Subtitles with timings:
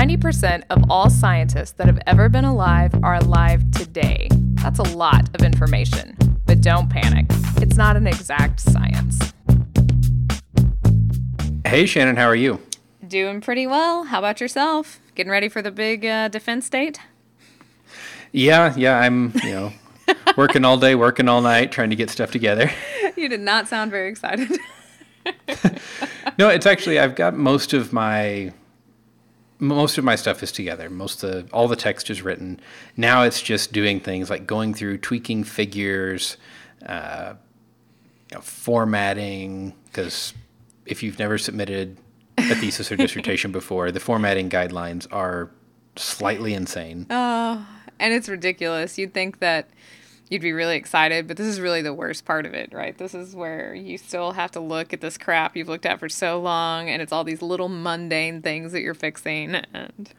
[0.00, 4.28] 90% of all scientists that have ever been alive are alive today.
[4.54, 6.16] That's a lot of information.
[6.46, 7.26] But don't panic,
[7.56, 9.34] it's not an exact science.
[11.66, 12.62] Hey, Shannon, how are you?
[13.06, 14.04] Doing pretty well.
[14.04, 15.00] How about yourself?
[15.14, 16.98] Getting ready for the big uh, defense date?
[18.32, 19.72] Yeah, yeah, I'm, you know,
[20.38, 22.70] working all day, working all night, trying to get stuff together.
[23.16, 24.48] You did not sound very excited.
[26.38, 28.54] no, it's actually I've got most of my
[29.60, 30.90] most of my stuff is together.
[30.90, 32.60] Most of all the text is written.
[32.96, 36.36] Now it's just doing things like going through tweaking figures,
[36.86, 37.34] uh,
[38.30, 39.74] you know, formatting.
[39.86, 40.32] Because
[40.86, 41.98] if you've never submitted
[42.38, 45.50] a thesis or dissertation before, the formatting guidelines are
[45.96, 47.06] slightly insane.
[47.10, 47.66] Oh,
[47.98, 48.98] and it's ridiculous.
[48.98, 49.68] You'd think that
[50.30, 52.96] you'd be really excited, but this is really the worst part of it, right?
[52.96, 56.08] This is where you still have to look at this crap you've looked at for
[56.08, 60.10] so long, and it's all these little mundane things that you're fixing, and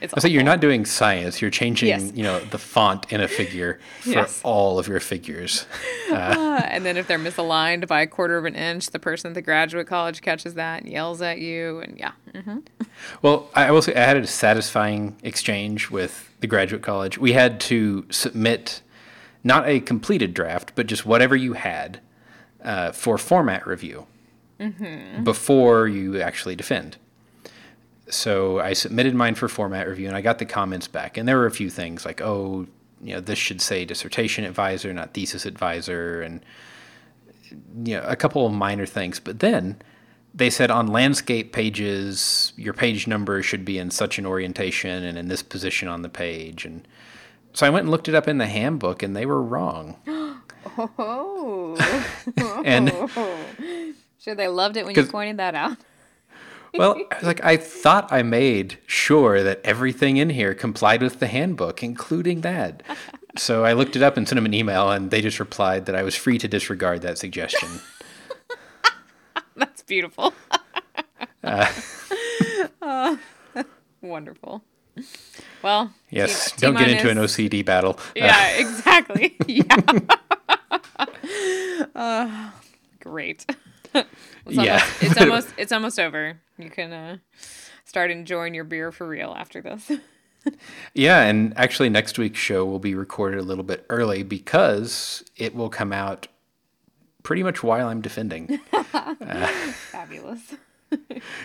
[0.00, 0.14] it's.
[0.18, 2.12] So you're not doing science; you're changing, yes.
[2.14, 4.40] you know, the font in a figure for yes.
[4.44, 5.66] all of your figures.
[6.10, 9.34] Uh, and then if they're misaligned by a quarter of an inch, the person at
[9.34, 12.12] the graduate college catches that and yells at you, and yeah.
[12.32, 12.58] Mm-hmm.
[13.20, 17.18] Well, I will say I had a satisfying exchange with the graduate college.
[17.18, 18.80] We had to submit
[19.46, 22.00] not a completed draft, but just whatever you had
[22.64, 24.06] uh, for format review
[24.58, 25.22] mm-hmm.
[25.22, 26.96] before you actually defend.
[28.08, 31.36] So I submitted mine for format review, and I got the comments back, and there
[31.36, 32.66] were a few things like, "Oh,
[33.00, 36.44] you know, this should say dissertation advisor, not thesis advisor," and
[37.84, 39.20] you know, a couple of minor things.
[39.20, 39.80] But then
[40.34, 45.16] they said on landscape pages, your page number should be in such an orientation and
[45.16, 46.86] in this position on the page, and
[47.56, 49.96] so I went and looked it up in the handbook, and they were wrong.
[50.98, 51.78] oh.
[52.66, 52.90] and
[54.18, 55.78] sure, they loved it when you pointed that out.
[56.74, 61.82] well, like I thought I made sure that everything in here complied with the handbook,
[61.82, 62.82] including that.
[63.38, 65.94] so I looked it up and sent them an email, and they just replied that
[65.94, 67.80] I was free to disregard that suggestion.
[69.54, 70.34] That's beautiful.
[71.42, 71.72] uh,
[72.82, 73.16] uh,
[74.02, 74.62] wonderful.
[75.66, 77.98] Well, yes, T- don't T- get into an OCD battle.
[78.14, 79.36] Yeah, exactly.
[79.48, 79.64] yeah.
[81.92, 82.50] uh,
[83.00, 83.44] great.
[83.92, 84.06] it's
[84.46, 86.40] yeah, almost, it's almost it's almost over.
[86.56, 87.16] You can uh,
[87.84, 89.90] start enjoying your beer for real after this.
[90.94, 95.52] yeah, and actually, next week's show will be recorded a little bit early because it
[95.56, 96.28] will come out
[97.24, 98.60] pretty much while I'm defending.
[98.72, 99.48] uh,
[99.90, 100.54] Fabulous.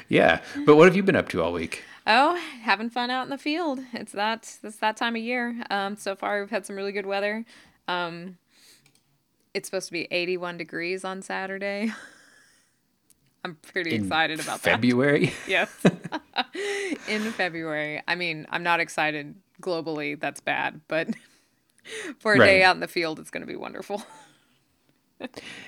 [0.10, 1.84] yeah, but what have you been up to all week?
[2.08, 3.80] Oh, having fun out in the field.
[3.94, 5.64] It's that it's that time of year.
[5.70, 7.46] Um, so far we've had some really good weather.
[7.88, 8.38] Um,
[9.54, 11.92] it's supposed to be 81 degrees on Saturday.
[13.44, 15.28] I'm pretty in excited about February?
[15.28, 15.36] that.
[15.48, 15.86] Yes.
[17.08, 18.02] in February.
[18.08, 20.20] I mean, I'm not excited globally.
[20.20, 21.10] That's bad, but
[22.20, 22.46] for a right.
[22.46, 24.04] day out in the field, it's going to be wonderful.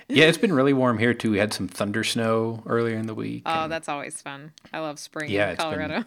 [0.08, 1.32] yeah, it's been really warm here too.
[1.32, 3.44] We had some thunder snow earlier in the week.
[3.46, 4.52] Oh, that's always fun.
[4.72, 6.02] I love spring yeah, in Colorado.
[6.02, 6.06] Been,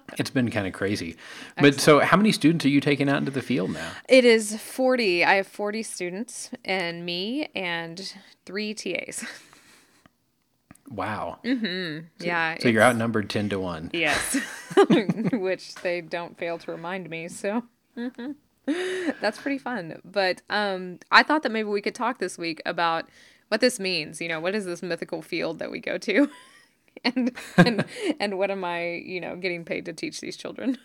[0.18, 1.16] it's been kind of crazy.
[1.56, 1.76] Excellent.
[1.76, 3.90] But so, how many students are you taking out into the field now?
[4.08, 5.24] It is 40.
[5.24, 8.14] I have 40 students and me and
[8.44, 9.24] three TAs.
[10.88, 11.38] Wow.
[11.44, 12.06] Mm-hmm.
[12.18, 12.56] So, yeah.
[12.60, 13.90] So you're outnumbered 10 to 1.
[13.94, 14.38] Yes.
[15.32, 17.28] Which they don't fail to remind me.
[17.28, 17.62] So.
[17.96, 18.32] Mm-hmm.
[19.20, 20.00] That's pretty fun.
[20.04, 23.08] But um, I thought that maybe we could talk this week about
[23.48, 24.20] what this means.
[24.20, 26.30] You know, what is this mythical field that we go to?
[27.16, 27.84] and and
[28.20, 30.78] and what am I, you know, getting paid to teach these children?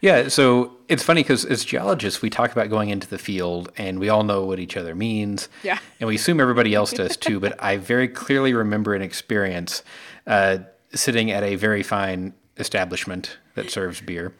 [0.00, 3.98] Yeah, so it's funny because as geologists, we talk about going into the field and
[3.98, 5.48] we all know what each other means.
[5.64, 5.78] Yeah.
[5.98, 7.40] And we assume everybody else does too.
[7.40, 9.82] but I very clearly remember an experience
[10.28, 10.58] uh,
[10.94, 14.32] sitting at a very fine establishment that serves beer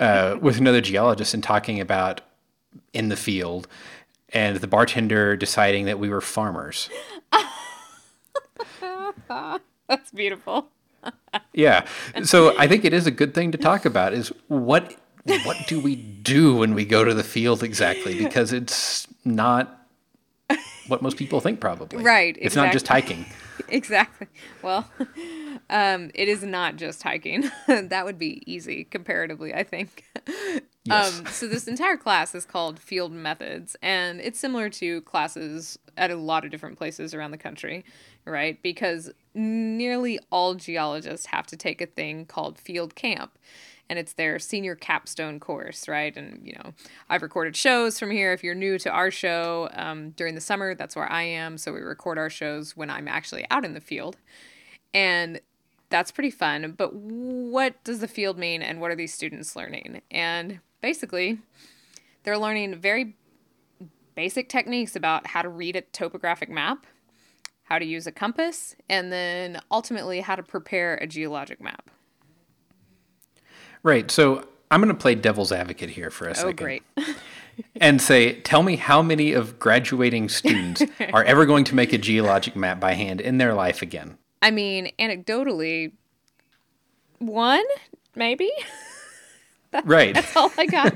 [0.00, 2.20] uh, with another geologist and talking about
[2.92, 3.68] in the field
[4.30, 6.88] and the bartender deciding that we were farmers.
[9.96, 10.68] That's beautiful.
[11.52, 11.86] yeah.
[12.22, 14.94] So I think it is a good thing to talk about is what
[15.44, 19.86] what do we do when we go to the field exactly because it's not
[20.86, 22.02] what most people think probably.
[22.02, 22.36] Right.
[22.36, 22.66] It's exactly.
[22.66, 23.26] not just hiking.
[23.68, 24.28] exactly.
[24.62, 24.88] Well,
[25.68, 27.50] um, it is not just hiking.
[27.66, 30.04] that would be easy comparatively, I think.
[30.84, 31.20] Yes.
[31.20, 36.10] Um, so this entire class is called Field Methods, and it's similar to classes at
[36.10, 37.84] a lot of different places around the country,
[38.24, 38.62] right?
[38.62, 43.38] Because nearly all geologists have to take a thing called field camp
[43.90, 46.16] and it's their senior capstone course, right?
[46.16, 46.72] And you know,
[47.10, 48.32] I've recorded shows from here.
[48.32, 51.58] If you're new to our show um, during the summer, that's where I am.
[51.58, 54.16] So we record our shows when I'm actually out in the field,
[54.94, 55.40] and
[55.90, 56.74] that's pretty fun.
[56.78, 60.02] But what does the field mean and what are these students learning?
[60.08, 61.40] And basically,
[62.22, 63.16] they're learning very
[64.14, 66.86] basic techniques about how to read a topographic map,
[67.70, 71.88] how to use a compass, and then ultimately how to prepare a geologic map.
[73.84, 74.10] Right.
[74.10, 76.50] So I'm going to play devil's advocate here for a second.
[76.50, 76.82] Oh, great.
[77.80, 80.82] and say, tell me how many of graduating students
[81.12, 84.18] are ever going to make a geologic map by hand in their life again?
[84.42, 85.92] I mean, anecdotally,
[87.18, 87.64] one,
[88.16, 88.50] maybe.
[89.70, 90.14] That's, right.
[90.14, 90.92] That's all I got.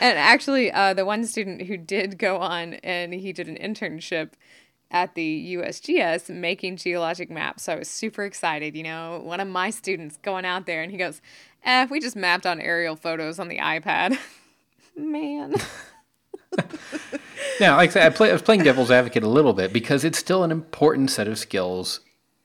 [0.00, 4.30] and actually, uh, the one student who did go on and he did an internship
[4.90, 7.64] at the USGS making geologic maps.
[7.64, 8.76] So I was super excited.
[8.76, 11.20] You know, one of my students going out there and he goes,
[11.64, 14.18] eh, we just mapped on aerial photos on the iPad.
[14.96, 15.54] Man.
[17.60, 20.04] now, like I said, I, play, I was playing devil's advocate a little bit because
[20.04, 22.00] it's still an important set of skills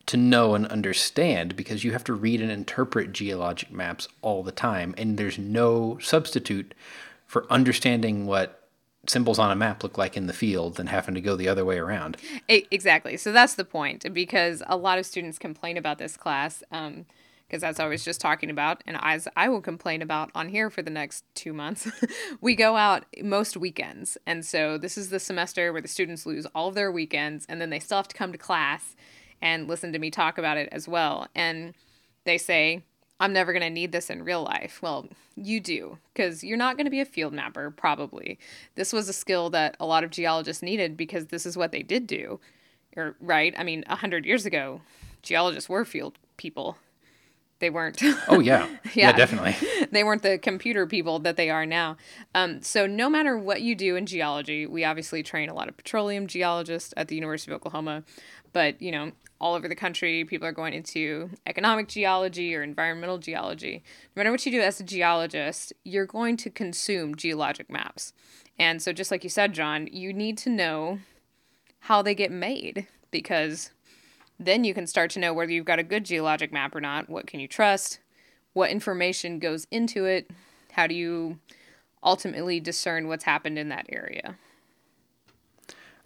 [0.07, 4.51] to know and understand because you have to read and interpret geologic maps all the
[4.51, 4.93] time.
[4.97, 6.73] And there's no substitute
[7.25, 8.61] for understanding what
[9.07, 11.65] symbols on a map look like in the field than having to go the other
[11.65, 12.18] way around.
[12.48, 13.18] Exactly.
[13.18, 16.63] So that's the point because a lot of students complain about this class.
[16.71, 17.06] Um,
[17.48, 20.69] because as I was just talking about, and as I will complain about on here
[20.69, 21.86] for the next two months,
[22.42, 24.18] we go out most weekends.
[24.25, 27.59] And so this is the semester where the students lose all of their weekends and
[27.59, 28.95] then they still have to come to class
[29.42, 31.27] and listen to me talk about it as well.
[31.36, 31.74] And
[32.24, 32.86] they say,
[33.21, 34.81] I'm never going to need this in real life.
[34.81, 38.39] Well, you do, because you're not going to be a field mapper, probably.
[38.73, 41.83] This was a skill that a lot of geologists needed because this is what they
[41.83, 42.39] did do.
[42.97, 43.53] Or, right?
[43.56, 44.81] I mean, 100 years ago,
[45.21, 46.77] geologists were field people.
[47.62, 48.02] They weren't.
[48.28, 48.68] oh, yeah.
[48.84, 48.92] yeah.
[48.94, 49.12] yeah.
[49.13, 49.56] definitely.
[49.92, 51.96] they weren't the computer people that they are now.
[52.36, 55.78] Um, so, no matter what you do in geology, we obviously train a lot of
[55.78, 58.04] petroleum geologists at the University of Oklahoma.
[58.52, 60.24] But, you know, all over the country.
[60.24, 63.84] People are going into economic geology or environmental geology.
[64.16, 68.13] No matter what you do as a geologist, you're going to consume geologic maps.
[68.60, 71.00] And so, just like you said, John, you need to know
[71.80, 73.72] how they get made because
[74.45, 77.09] then you can start to know whether you've got a good geologic map or not.
[77.09, 77.99] What can you trust?
[78.53, 80.29] What information goes into it?
[80.73, 81.39] How do you
[82.03, 84.35] ultimately discern what's happened in that area?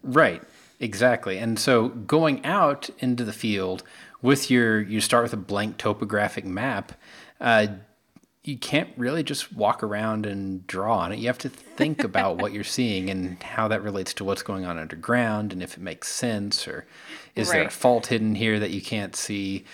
[0.03, 0.41] Right.
[0.79, 1.37] Exactly.
[1.37, 3.83] And so going out into the field
[4.21, 6.91] with your, you start with a blank topographic map,
[7.39, 7.67] uh,
[8.43, 11.17] you can't really just walk around and draw on it.
[11.17, 14.65] You have to think about what you're seeing and how that relates to what's going
[14.65, 16.85] on underground and if it makes sense or
[17.35, 17.59] is right.
[17.59, 19.65] there a fault hidden here that you can't see.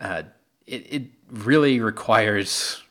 [0.00, 0.22] Uh,
[0.66, 2.82] it, it really requires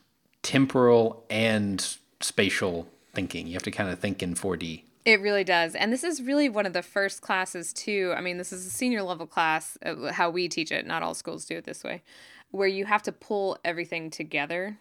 [0.43, 3.47] temporal and spatial thinking.
[3.47, 4.83] You have to kind of think in 4D.
[5.03, 5.73] It really does.
[5.73, 8.13] And this is really one of the first classes, too.
[8.15, 10.85] I mean, this is a senior level class, uh, how we teach it.
[10.85, 12.03] Not all schools do it this way,
[12.51, 14.77] where you have to pull everything together.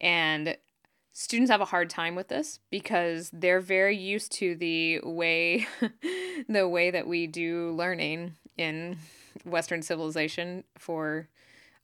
[0.00, 0.56] And
[1.12, 5.66] students have a hard time with this because they're very used to the way
[6.48, 8.98] the way that we do learning in
[9.44, 11.28] western civilization for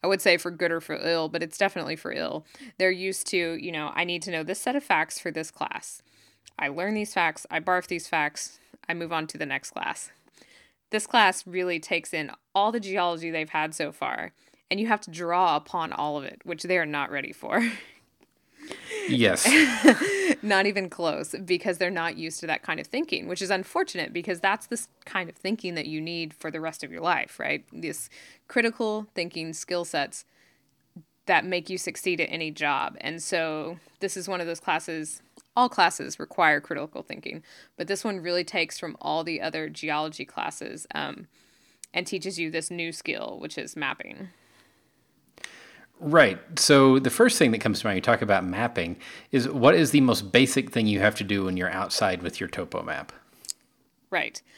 [0.04, 2.44] I would say for good or for ill, but it's definitely for ill.
[2.76, 5.50] They're used to, you know, I need to know this set of facts for this
[5.50, 6.02] class.
[6.58, 8.58] I learn these facts, I barf these facts,
[8.88, 10.10] I move on to the next class.
[10.90, 14.32] This class really takes in all the geology they've had so far,
[14.70, 17.70] and you have to draw upon all of it, which they are not ready for.
[19.08, 19.48] Yes.
[20.42, 24.12] not even close because they're not used to that kind of thinking, which is unfortunate
[24.12, 27.38] because that's the kind of thinking that you need for the rest of your life,
[27.38, 27.64] right?
[27.72, 28.10] These
[28.48, 30.24] critical thinking skill sets
[31.26, 32.96] that make you succeed at any job.
[33.00, 35.22] And so this is one of those classes
[35.54, 37.42] all classes require critical thinking,
[37.76, 41.26] but this one really takes from all the other geology classes um,
[41.92, 44.30] and teaches you this new skill, which is mapping.
[46.02, 46.40] Right.
[46.58, 48.96] So the first thing that comes to mind, you talk about mapping,
[49.30, 52.40] is what is the most basic thing you have to do when you're outside with
[52.40, 53.12] your topo map?
[54.10, 54.42] Right.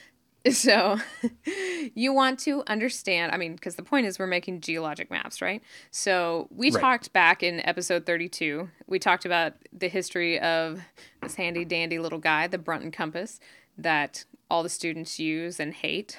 [0.53, 0.99] So
[1.95, 5.63] you want to understand, I mean, because the point is we're making geologic maps, right?
[5.91, 6.83] So we right.
[6.83, 10.83] talked back in episode 32, we talked about the history of
[11.23, 13.41] this handy dandy little guy, the Brunton compass,
[13.79, 16.19] that all the students use and hate.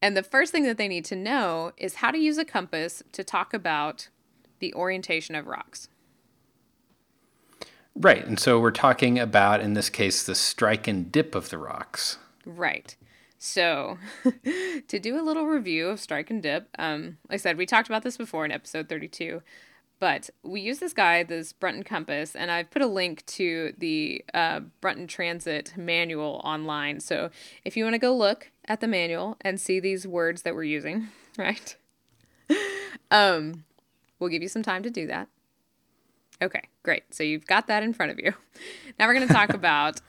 [0.00, 3.02] And the first thing that they need to know is how to use a compass
[3.12, 4.08] to talk about
[4.58, 5.88] the orientation of rocks.
[7.94, 8.24] Right.
[8.24, 12.18] And so we're talking about, in this case, the strike and dip of the rocks.
[12.46, 12.96] Right.
[13.44, 13.98] So,
[14.86, 17.88] to do a little review of Strike and Dip, um, like I said, we talked
[17.88, 19.42] about this before in episode 32,
[19.98, 24.24] but we use this guide, this Brunton Compass, and I've put a link to the
[24.32, 27.00] uh, Brunton Transit manual online.
[27.00, 27.30] So,
[27.64, 30.64] if you want to go look at the manual and see these words that we're
[30.64, 31.76] using, right?
[33.10, 33.64] um,
[34.18, 35.28] we'll give you some time to do that.
[36.40, 37.14] Okay, great.
[37.14, 38.34] So you've got that in front of you.
[38.98, 40.00] Now we're going to talk about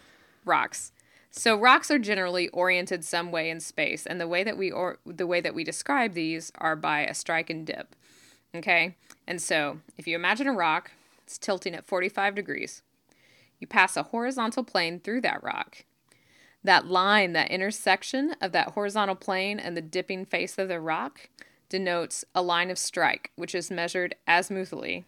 [0.43, 0.91] rocks.
[1.31, 4.99] So rocks are generally oriented some way in space, and the way that we or
[5.05, 7.95] the way that we describe these are by a strike and dip.
[8.53, 8.95] Okay?
[9.25, 10.91] And so, if you imagine a rock,
[11.23, 12.83] it's tilting at 45 degrees.
[13.59, 15.85] You pass a horizontal plane through that rock.
[16.63, 21.29] That line, that intersection of that horizontal plane and the dipping face of the rock
[21.69, 25.03] denotes a line of strike, which is measured azimuthally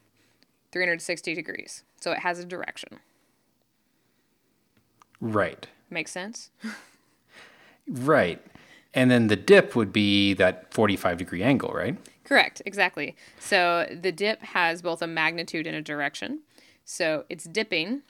[0.72, 1.84] 360 degrees.
[2.02, 3.00] So it has a direction.
[5.22, 5.68] Right.
[5.90, 6.52] Makes sense?
[7.88, 8.42] Right.
[8.94, 11.98] And then the dip would be that 45 degree angle, right?
[12.24, 13.16] Correct, exactly.
[13.40, 16.40] So the dip has both a magnitude and a direction.
[16.86, 18.02] So it's dipping.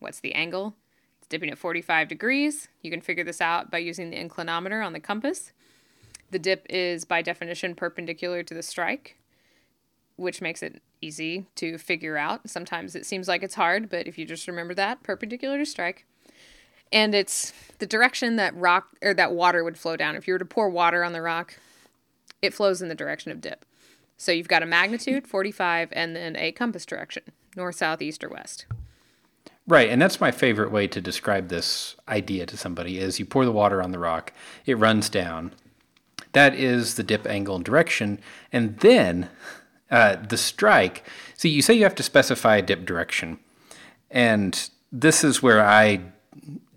[0.00, 0.74] What's the angle?
[1.30, 2.68] Dipping at 45 degrees.
[2.82, 5.52] You can figure this out by using the inclinometer on the compass.
[6.30, 9.16] The dip is by definition perpendicular to the strike,
[10.16, 12.50] which makes it easy to figure out.
[12.50, 16.04] Sometimes it seems like it's hard, but if you just remember that, perpendicular to strike.
[16.92, 20.16] And it's the direction that rock or that water would flow down.
[20.16, 21.58] If you were to pour water on the rock,
[22.42, 23.64] it flows in the direction of dip.
[24.16, 27.22] So you've got a magnitude, 45, and then a compass direction,
[27.56, 28.66] north, south, east, or west.
[29.66, 33.44] Right, and that's my favorite way to describe this idea to somebody is you pour
[33.44, 34.32] the water on the rock,
[34.66, 35.52] it runs down.
[36.32, 38.20] That is the dip angle and direction,
[38.52, 39.28] and then
[39.90, 41.04] uh, the strike.
[41.36, 43.38] See, you say you have to specify a dip direction,
[44.10, 46.00] and this is where I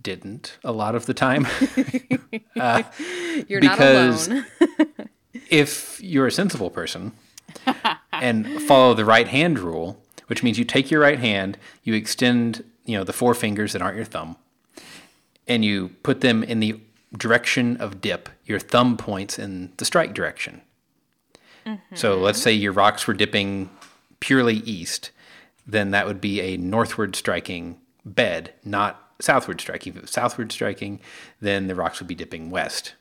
[0.01, 1.47] didn't a lot of the time.
[2.59, 2.83] uh,
[3.47, 4.45] You're not alone.
[5.49, 7.13] if you're a sensible person
[8.13, 12.63] and follow the right hand rule, which means you take your right hand, you extend,
[12.85, 14.35] you know, the four fingers that aren't your thumb,
[15.47, 16.79] and you put them in the
[17.17, 18.29] direction of dip.
[18.45, 20.61] Your thumb points in the strike direction.
[21.65, 21.95] Mm-hmm.
[21.95, 23.69] So let's say your rocks were dipping
[24.19, 25.11] purely east,
[25.65, 29.93] then that would be a northward striking bed, not southward striking.
[29.93, 30.99] If it was southward striking,
[31.41, 32.93] then the rocks would be dipping west.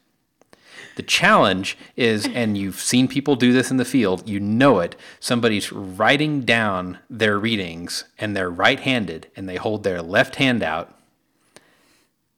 [0.97, 4.97] The challenge is, and you've seen people do this in the field, you know it.
[5.21, 10.63] Somebody's writing down their readings and they're right handed and they hold their left hand
[10.63, 10.95] out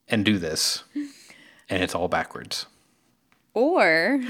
[0.08, 0.84] and do this,
[1.68, 2.66] and it's all backwards.
[3.54, 4.22] Or,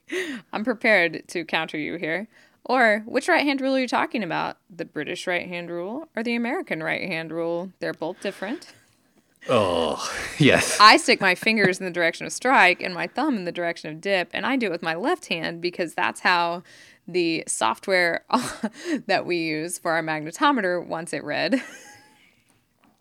[0.52, 2.28] I'm prepared to counter you here.
[2.64, 4.58] Or, which right hand rule are you talking about?
[4.74, 7.70] The British right hand rule or the American right hand rule?
[7.78, 8.72] They're both different.
[9.48, 10.78] Oh, yes.
[10.80, 13.90] I stick my fingers in the direction of strike and my thumb in the direction
[13.90, 16.62] of dip, and I do it with my left hand because that's how
[17.06, 18.24] the software
[19.06, 21.62] that we use for our magnetometer wants it read.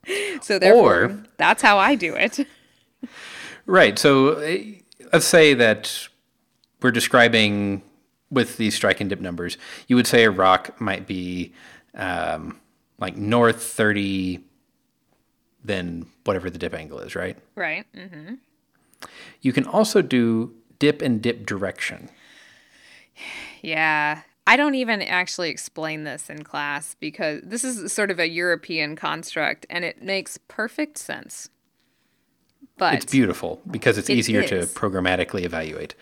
[0.41, 2.47] so therefore, or, that's how I do it.
[3.65, 3.97] Right.
[3.97, 4.75] So eh,
[5.11, 6.07] let's say that
[6.81, 7.81] we're describing
[8.29, 9.57] with these strike and dip numbers.
[9.87, 11.53] You would say a rock might be
[11.95, 12.59] um,
[12.99, 14.43] like north thirty
[15.65, 17.38] than whatever the dip angle is, right?
[17.55, 17.86] Right.
[17.95, 18.36] Mm-hmm.
[19.41, 22.10] You can also do dip and dip direction.
[23.62, 24.22] Yeah.
[24.48, 28.95] I don't even actually explain this in class because this is sort of a European
[28.95, 31.50] construct and it makes perfect sense.
[32.77, 34.50] But it's beautiful because it's it easier is.
[34.50, 35.95] to programmatically evaluate.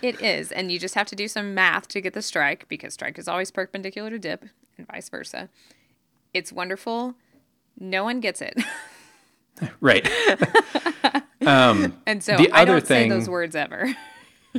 [0.00, 0.52] It is.
[0.52, 3.26] And you just have to do some math to get the strike because strike is
[3.26, 4.44] always perpendicular to dip
[4.76, 5.48] and vice versa.
[6.32, 7.14] It's wonderful.
[7.80, 8.56] No one gets it.
[9.80, 10.08] Right.
[11.46, 13.94] um, and so the I other don't thing, say those words ever.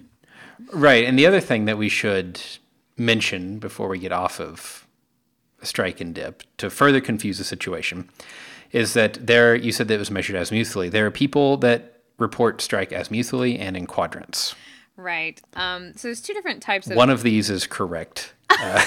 [0.74, 1.06] right.
[1.06, 2.42] And the other thing that we should
[2.98, 4.88] mention before we get off of
[5.62, 8.10] strike and dip to further confuse the situation
[8.72, 10.90] is that there, you said that it was measured as azimuthally.
[10.90, 14.56] There are people that report strike as azimuthally and in quadrants.
[14.96, 15.42] Right.
[15.56, 16.98] Um, so there's two different types of.
[16.98, 18.34] One of these is correct.
[18.62, 18.86] Uh,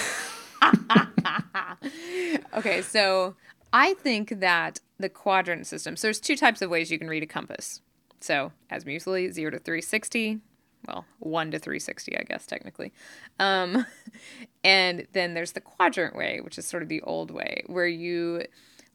[2.57, 3.35] okay, so
[3.73, 7.23] I think that the quadrant system, so there's two types of ways you can read
[7.23, 7.81] a compass.
[8.21, 10.41] So as azimuthally, 0 to 360,
[10.87, 12.93] well, 1 to 360, I guess, technically.
[13.39, 13.87] Um,
[14.65, 18.45] and then there's the quadrant way, which is sort of the old way, where you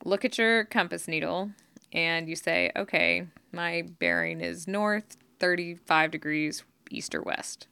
[0.06, 1.52] look at your compass needle
[1.92, 7.68] and you say, okay, my bearing is north 35 degrees east or west.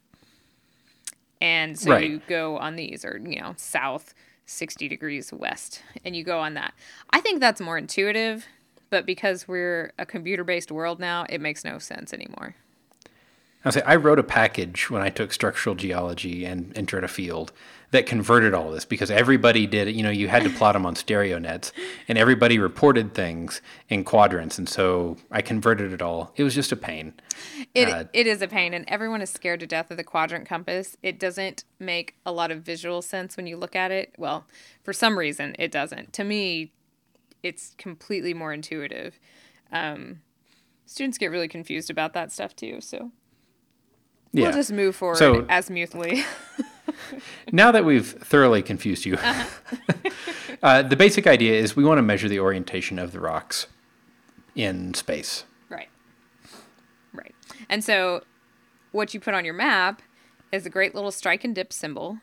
[1.40, 2.08] And so right.
[2.08, 4.14] you go on these, or, you know, south
[4.46, 6.74] 60 degrees west and you go on that.
[7.10, 8.46] I think that's more intuitive,
[8.90, 12.54] but because we're a computer based world now, it makes no sense anymore.
[13.64, 17.52] I say I wrote a package when I took structural geology and entered a field
[17.90, 19.94] that converted all this because everybody did it.
[19.94, 21.72] You know, you had to plot them on stereo nets,
[22.08, 26.32] and everybody reported things in quadrants, and so I converted it all.
[26.36, 27.14] It was just a pain.
[27.74, 30.48] It uh, it is a pain, and everyone is scared to death of the quadrant
[30.48, 30.96] compass.
[31.02, 34.14] It doesn't make a lot of visual sense when you look at it.
[34.18, 34.46] Well,
[34.82, 36.12] for some reason, it doesn't.
[36.14, 36.72] To me,
[37.42, 39.18] it's completely more intuitive.
[39.72, 40.20] Um,
[40.86, 42.80] students get really confused about that stuff too.
[42.80, 43.12] So
[44.32, 44.44] yeah.
[44.44, 46.24] we'll just move forward so, azimuthally.
[47.52, 50.10] now that we've thoroughly confused you, uh-huh.
[50.62, 53.66] uh, the basic idea is we want to measure the orientation of the rocks
[54.54, 55.44] in space.
[55.68, 55.88] Right.
[57.12, 57.34] Right.
[57.68, 58.22] And so
[58.92, 60.02] what you put on your map
[60.52, 62.18] is a great little strike and dip symbol,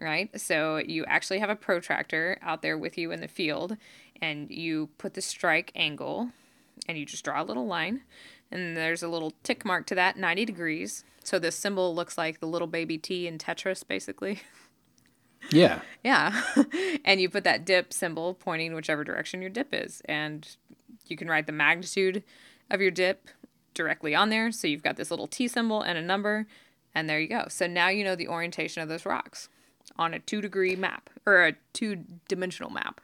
[0.00, 0.38] right?
[0.40, 3.76] So you actually have a protractor out there with you in the field,
[4.20, 6.30] and you put the strike angle
[6.88, 8.02] and you just draw a little line
[8.50, 11.04] and there's a little tick mark to that 90 degrees.
[11.24, 14.42] So this symbol looks like the little baby t in tetris basically.
[15.50, 15.80] Yeah.
[16.02, 16.42] Yeah.
[17.04, 20.02] And you put that dip symbol pointing whichever direction your dip is.
[20.06, 20.48] And
[21.06, 22.24] you can write the magnitude
[22.68, 23.28] of your dip
[23.74, 24.50] directly on there.
[24.50, 26.46] So you've got this little t symbol and a number.
[26.94, 27.44] And there you go.
[27.48, 29.48] So now you know the orientation of those rocks
[29.96, 33.00] on a two degree map or a two dimensional map.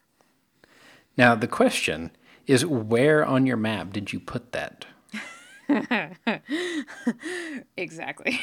[1.17, 2.11] Now the question
[2.47, 4.87] is where on your map did you put that?
[7.77, 8.41] Exactly.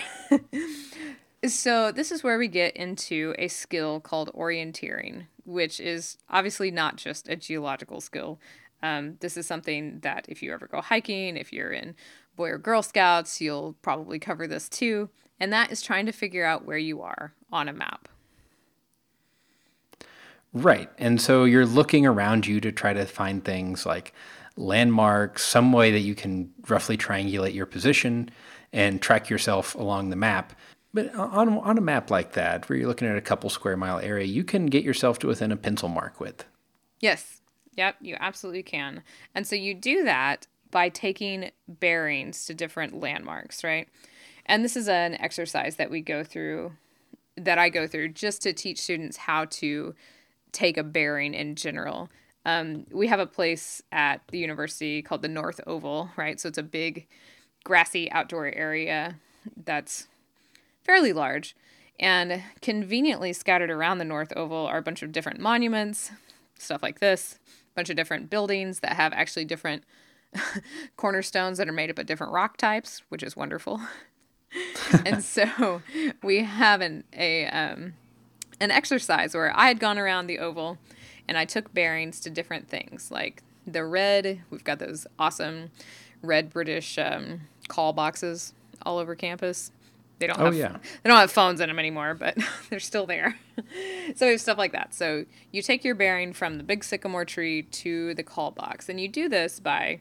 [1.45, 6.97] so, this is where we get into a skill called orienteering, which is obviously not
[6.97, 8.39] just a geological skill.
[8.81, 11.95] Um, this is something that if you ever go hiking, if you're in
[12.35, 15.09] Boy or Girl Scouts, you'll probably cover this too.
[15.39, 18.07] And that is trying to figure out where you are on a map.
[20.53, 20.89] Right.
[20.97, 24.13] And so you're looking around you to try to find things like
[24.59, 28.29] landmarks, some way that you can roughly triangulate your position
[28.73, 30.53] and track yourself along the map.
[30.93, 33.99] But on, on a map like that, where you're looking at a couple square mile
[33.99, 36.45] area, you can get yourself to within a pencil mark width.
[36.99, 37.41] Yes.
[37.75, 39.03] Yep, you absolutely can.
[39.33, 43.87] And so you do that by taking bearings to different landmarks, right?
[44.45, 46.73] And this is an exercise that we go through,
[47.37, 49.95] that I go through just to teach students how to
[50.51, 52.09] take a bearing in general.
[52.49, 56.39] Um, we have a place at the university called the North Oval, right?
[56.39, 57.07] So it's a big
[57.63, 59.15] grassy outdoor area
[59.65, 60.07] that's
[60.83, 61.55] fairly large.
[61.99, 66.11] And conveniently scattered around the North Oval are a bunch of different monuments,
[66.57, 69.83] stuff like this, a bunch of different buildings that have actually different
[70.97, 73.81] cornerstones that are made up of different rock types, which is wonderful.
[75.05, 75.81] and so
[76.23, 77.93] we have an, a um,
[78.59, 80.77] an exercise where I had gone around the oval
[81.29, 84.41] and I took bearings to different things like the red.
[84.49, 85.69] We've got those awesome
[86.23, 89.71] red British um, call boxes all over campus.
[90.17, 90.39] They don't.
[90.39, 90.77] Oh have, yeah.
[91.03, 92.35] They don't have phones in them anymore, but
[92.69, 93.37] they're still there.
[94.15, 94.95] so we have stuff like that.
[94.95, 98.99] So you take your bearing from the big sycamore tree to the call box, and
[98.99, 99.99] you do this by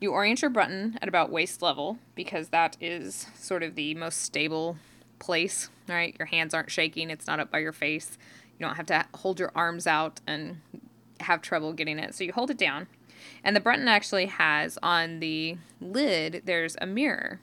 [0.00, 4.20] you orient your Brunton at about waist level because that is sort of the most
[4.20, 4.76] stable
[5.18, 6.14] place, right?
[6.18, 8.18] Your hands aren't shaking, it's not up by your face.
[8.58, 10.60] You don't have to hold your arms out and
[11.20, 12.14] have trouble getting it.
[12.14, 12.86] So you hold it down.
[13.42, 17.40] And the Brunton actually has on the lid, there's a mirror.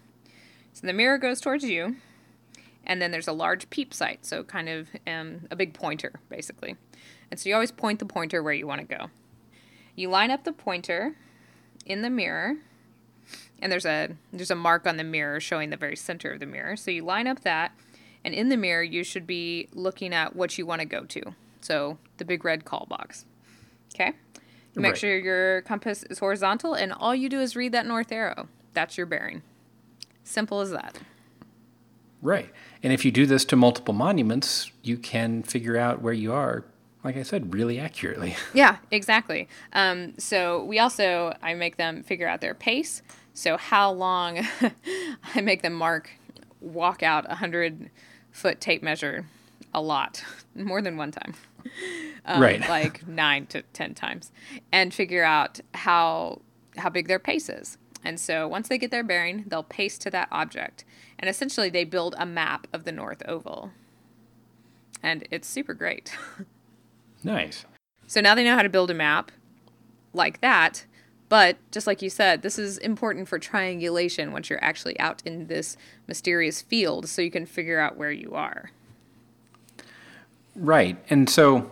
[0.73, 1.97] So the mirror goes towards you,
[2.85, 6.75] and then there's a large peep sight, so kind of um, a big pointer, basically.
[7.29, 9.07] And so you always point the pointer where you want to go.
[9.95, 11.15] You line up the pointer
[11.85, 12.57] in the mirror
[13.63, 16.45] and there's a there's a mark on the mirror showing the very center of the
[16.45, 16.75] mirror.
[16.75, 17.71] So you line up that,
[18.23, 21.35] and in the mirror you should be looking at what you want to go to.
[21.61, 23.25] So the big red call box.
[23.95, 24.13] Okay.
[24.75, 24.97] You make right.
[24.97, 28.47] sure your compass is horizontal, and all you do is read that north arrow.
[28.73, 29.43] That's your bearing.
[30.23, 30.97] Simple as that.
[32.21, 32.49] Right.
[32.81, 36.65] And if you do this to multiple monuments, you can figure out where you are
[37.03, 38.35] like I said, really accurately.
[38.53, 39.47] Yeah, exactly.
[39.73, 43.01] Um, so we also I make them figure out their pace.
[43.33, 44.45] So how long
[45.35, 46.11] I make them mark,
[46.61, 47.89] walk out a hundred
[48.33, 49.25] foot tape measure,
[49.73, 50.21] a lot,
[50.55, 51.33] more than one time,
[52.25, 52.59] um, right?
[52.67, 54.31] like nine to ten times,
[54.73, 56.41] and figure out how
[56.75, 57.77] how big their pace is.
[58.03, 60.83] And so once they get their bearing, they'll pace to that object,
[61.17, 63.71] and essentially they build a map of the North Oval,
[65.01, 66.17] and it's super great.
[67.23, 67.65] nice.
[68.07, 69.31] So now they know how to build a map
[70.13, 70.85] like that
[71.33, 75.47] but just like you said, this is important for triangulation once you're actually out in
[75.47, 78.69] this mysterious field so you can figure out where you are.
[80.55, 80.95] Right.
[81.09, 81.71] And so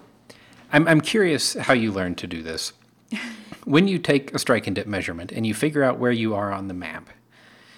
[0.73, 2.73] I'm, I'm curious how you learn to do this.
[3.65, 6.51] when you take a strike and dip measurement and you figure out where you are
[6.51, 7.11] on the map,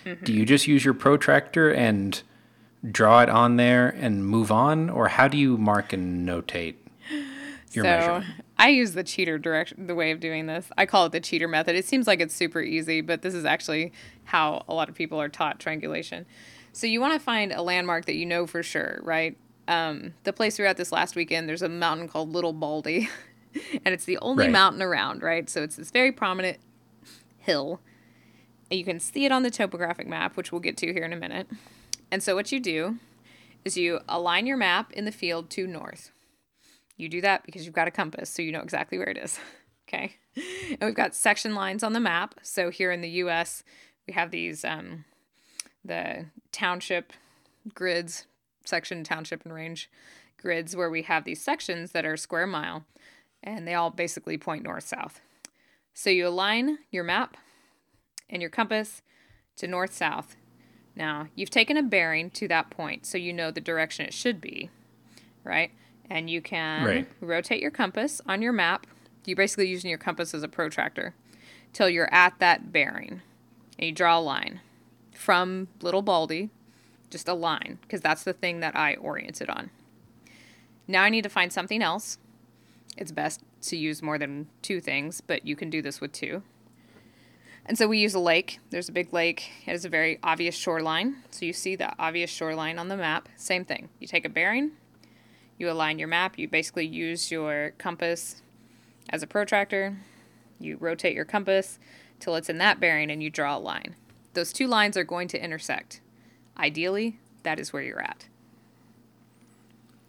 [0.06, 0.24] mm-hmm.
[0.24, 2.22] do you just use your protractor and
[2.90, 6.76] draw it on there and move on, or how do you mark and notate
[7.74, 8.26] your so, measurement?
[8.64, 10.70] I use the cheater direction, the way of doing this.
[10.78, 11.76] I call it the cheater method.
[11.76, 13.92] It seems like it's super easy, but this is actually
[14.24, 16.26] how a lot of people are taught triangulation.
[16.72, 19.36] So you want to find a landmark that you know for sure, right?
[19.68, 23.10] Um, the place we were at this last weekend, there's a mountain called Little Baldy,
[23.84, 24.54] and it's the only right.
[24.54, 25.50] mountain around, right?
[25.50, 26.58] So it's this very prominent
[27.40, 27.82] hill.
[28.72, 31.18] You can see it on the topographic map, which we'll get to here in a
[31.18, 31.50] minute.
[32.10, 32.98] And so what you do
[33.66, 36.13] is you align your map in the field to north.
[36.98, 39.40] You do that because you've got a compass, so you know exactly where it is.
[39.90, 40.16] okay.
[40.36, 42.36] And we've got section lines on the map.
[42.44, 43.64] So here in the US,
[44.08, 45.06] we have these um,
[45.84, 47.14] the township
[47.74, 48.26] grids,
[48.66, 49.90] section, township, and range
[50.38, 52.84] grids where we have these sections that are square mile
[53.42, 55.22] and they all basically point north south.
[55.94, 57.38] So you align your map
[58.30, 59.02] and your compass
[59.58, 60.36] to north south.
[60.96, 64.40] Now, you've taken a bearing to that point so you know the direction it should
[64.42, 64.70] be,
[65.44, 65.72] right?
[66.10, 67.08] And you can right.
[67.22, 68.88] rotate your compass on your map.
[69.26, 71.16] You're basically using your compass as a protractor
[71.72, 73.22] till you're at that bearing.
[73.80, 74.60] And you draw a line
[75.14, 76.50] from Little Baldy,
[77.10, 79.70] just a line, because that's the thing that I oriented on.
[80.88, 82.18] Now I need to find something else.
[82.98, 86.44] It's best to use more than two things, but you can do this with two.
[87.66, 88.60] And so we use a lake.
[88.72, 89.50] There's a big lake.
[89.66, 91.16] It has a very obvious shoreline.
[91.32, 93.30] So you see the obvious shoreline on the map.
[93.38, 93.90] Same thing.
[94.00, 94.72] You take a bearing,
[95.58, 98.42] you align your map, you basically use your compass
[99.10, 99.98] as a protractor,
[100.60, 101.80] you rotate your compass
[102.20, 103.96] till it's in that bearing, and you draw a line.
[104.34, 106.02] Those two lines are going to intersect.
[106.58, 108.28] Ideally, that is where you're at.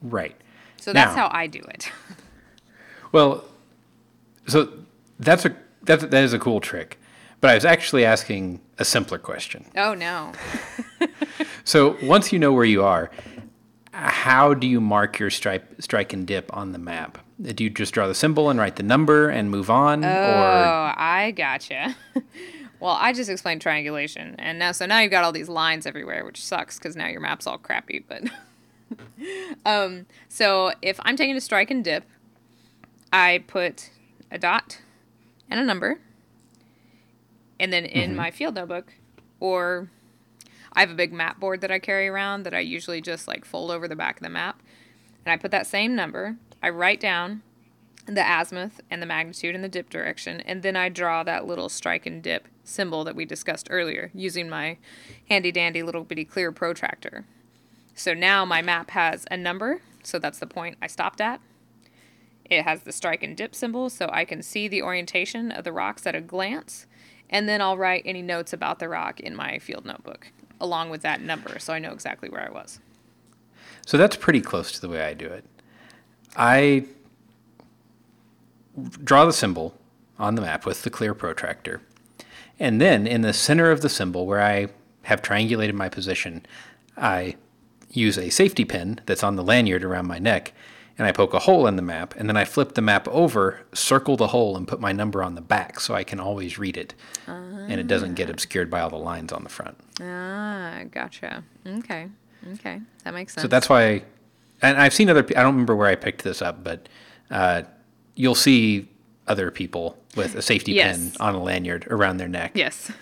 [0.01, 0.37] Right.
[0.77, 1.91] So that's now, how I do it.
[3.13, 3.45] well,
[4.47, 4.71] so
[5.19, 6.99] that's a that that is a cool trick.
[7.41, 9.67] But I was actually asking a simpler question.
[9.77, 10.33] Oh no.
[11.65, 13.11] so once you know where you are,
[13.95, 17.19] how do you mark your stripe, strike and dip on the map?
[17.41, 20.05] Do you just draw the symbol and write the number and move on?
[20.05, 20.13] Oh, or...
[20.13, 21.95] I gotcha.
[22.81, 26.25] well, I just explained triangulation, and now so now you've got all these lines everywhere,
[26.25, 28.05] which sucks because now your map's all crappy.
[28.07, 28.25] But
[29.65, 32.05] um, so if I'm taking a strike and dip,
[33.13, 33.91] I put
[34.31, 34.81] a dot
[35.49, 36.01] and a number,
[37.61, 38.17] and then in mm-hmm.
[38.17, 38.93] my field notebook,
[39.39, 39.89] or
[40.77, 43.45] I have a big map board that I carry around that I usually just like
[43.45, 44.61] fold over the back of the map.
[45.25, 47.43] And I put that same number, I write down
[48.07, 51.69] the azimuth and the magnitude and the dip direction, and then I draw that little
[51.69, 54.77] strike and dip symbol that we discussed earlier using my
[55.29, 57.25] handy dandy little bitty clear protractor.
[57.95, 61.41] So now my map has a number, so that's the point I stopped at.
[62.45, 65.73] It has the strike and dip symbol, so I can see the orientation of the
[65.73, 66.87] rocks at a glance,
[67.31, 70.31] and then I'll write any notes about the rock in my field notebook
[70.65, 72.81] along with that number, so I know exactly where I was.
[73.87, 75.45] So that's pretty close to the way I do it.
[76.37, 76.87] I
[79.05, 79.75] draw the symbol
[80.19, 81.83] on the map with the clear protractor.
[82.59, 84.69] And then in the center of the symbol where I
[85.03, 86.47] have triangulated my position,
[86.97, 87.37] I
[87.91, 90.53] use a safety pin that's on the lanyard around my neck
[90.97, 93.61] and I poke a hole in the map, and then I flip the map over,
[93.73, 96.77] circle the hole, and put my number on the back so I can always read
[96.77, 96.95] it,
[97.27, 99.77] and it doesn't get obscured by all the lines on the front.
[100.01, 101.43] Ah, gotcha.
[101.67, 102.09] Okay,
[102.55, 103.43] okay, that makes sense.
[103.43, 104.05] So that's why,
[104.63, 105.25] and I've seen other.
[105.37, 106.89] I don't remember where I picked this up, but
[107.31, 107.63] uh,
[108.15, 108.89] you'll see
[109.27, 110.97] other people with a safety yes.
[110.97, 112.53] pin on a lanyard around their neck.
[112.55, 112.93] Yes.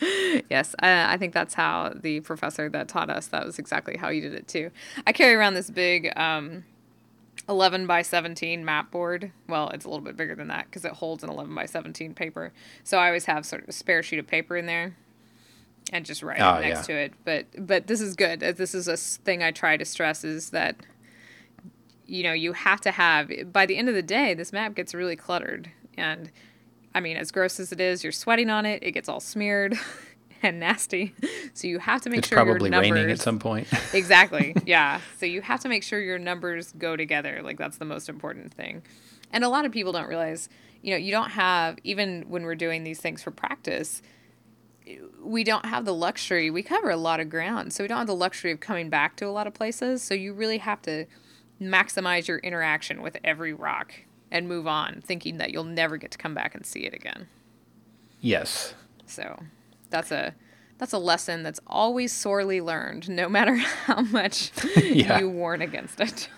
[0.50, 3.28] yes, I, I, think that's how the professor that taught us.
[3.28, 4.70] That was exactly how he did it too.
[5.06, 6.12] I carry around this big.
[6.18, 6.64] Um,
[7.48, 9.32] 11 by 17 map board.
[9.48, 12.14] Well, it's a little bit bigger than that because it holds an 11 by 17
[12.14, 12.52] paper.
[12.82, 14.96] So I always have sort of a spare sheet of paper in there
[15.92, 16.94] and just write oh, next yeah.
[16.94, 17.12] to it.
[17.24, 18.42] But but this is good.
[18.42, 20.76] Uh, this is a thing I try to stress is that
[22.06, 24.94] you know, you have to have by the end of the day this map gets
[24.94, 26.30] really cluttered and
[26.94, 29.76] I mean, as gross as it is, you're sweating on it, it gets all smeared.
[30.44, 31.14] and nasty.
[31.56, 32.18] So you have to make sure.
[32.18, 33.68] it's sure probably your numbers raining at some point.
[33.92, 34.56] exactly.
[34.66, 35.00] Yeah.
[35.20, 37.42] So you have to make sure your numbers go together.
[37.44, 38.82] Like that's the most important thing.
[39.30, 40.48] And a lot of people don't realize,
[40.82, 44.02] you know, you don't have even when we're doing these things for practice,
[45.22, 46.50] we don't have the luxury.
[46.50, 49.14] We cover a lot of ground, so we don't have the luxury of coming back
[49.16, 50.02] to a lot of places.
[50.02, 51.06] So you really have to
[51.60, 53.94] maximize your interaction with every rock
[54.32, 57.28] and move on, thinking that you'll never get to come back and see it again.
[58.20, 58.74] Yes.
[59.06, 59.38] So
[59.94, 60.34] that's a
[60.78, 63.54] that's a lesson that's always sorely learned, no matter
[63.86, 65.20] how much yeah.
[65.20, 66.28] you warn against it.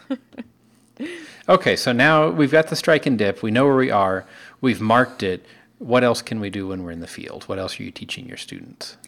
[1.48, 3.42] okay, so now we've got the strike and dip.
[3.42, 4.26] We know where we are.
[4.60, 5.46] We've marked it.
[5.78, 7.44] What else can we do when we're in the field?
[7.44, 8.98] What else are you teaching your students?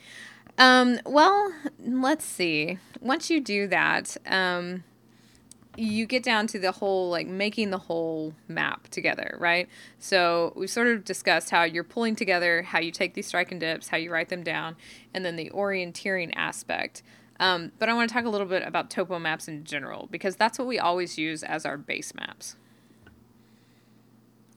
[0.56, 2.78] Um, well, let's see.
[3.00, 4.82] Once you do that, um,
[5.78, 9.68] you get down to the whole like making the whole map together, right?
[9.98, 13.60] So we've sort of discussed how you're pulling together, how you take these strike and
[13.60, 14.76] dips, how you write them down,
[15.14, 17.02] and then the orienteering aspect.
[17.38, 20.34] Um, but I want to talk a little bit about topo maps in general because
[20.34, 22.56] that's what we always use as our base maps.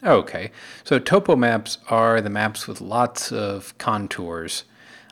[0.03, 0.49] Okay,
[0.83, 4.63] so topo maps are the maps with lots of contours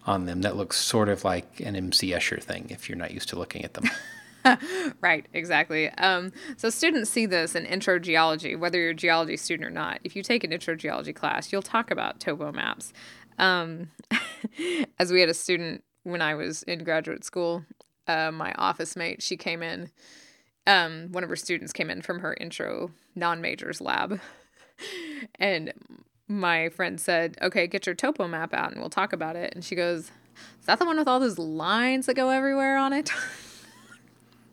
[0.08, 3.30] on them that looks sort of like an MC Escher thing if you're not used
[3.30, 3.88] to looking at them.
[5.02, 5.90] right, exactly.
[5.90, 10.00] Um, so students see this in intro geology, whether you're a geology student or not.
[10.04, 12.94] If you take an intro geology class, you'll talk about topo maps.
[13.38, 13.92] Um,
[15.00, 17.66] as we had a student when I was in graduate school,
[18.08, 19.90] uh, my office mate, she came in.
[20.68, 24.20] Um, one of her students came in from her intro non-majors lab,
[25.40, 25.74] and
[26.28, 29.64] my friend said, "Okay, get your topo map out, and we'll talk about it." And
[29.64, 30.12] she goes,
[30.60, 33.12] "Is that the one with all those lines that go everywhere on it?"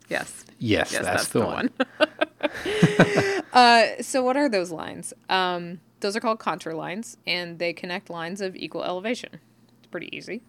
[0.08, 0.44] Yes.
[0.58, 1.70] Yes, yes that's, that's, the, the one.
[1.98, 3.42] one.
[3.52, 5.12] uh, so, what are those lines?
[5.28, 9.40] Um, those are called contour lines, and they connect lines of equal elevation.
[9.78, 10.42] It's pretty easy.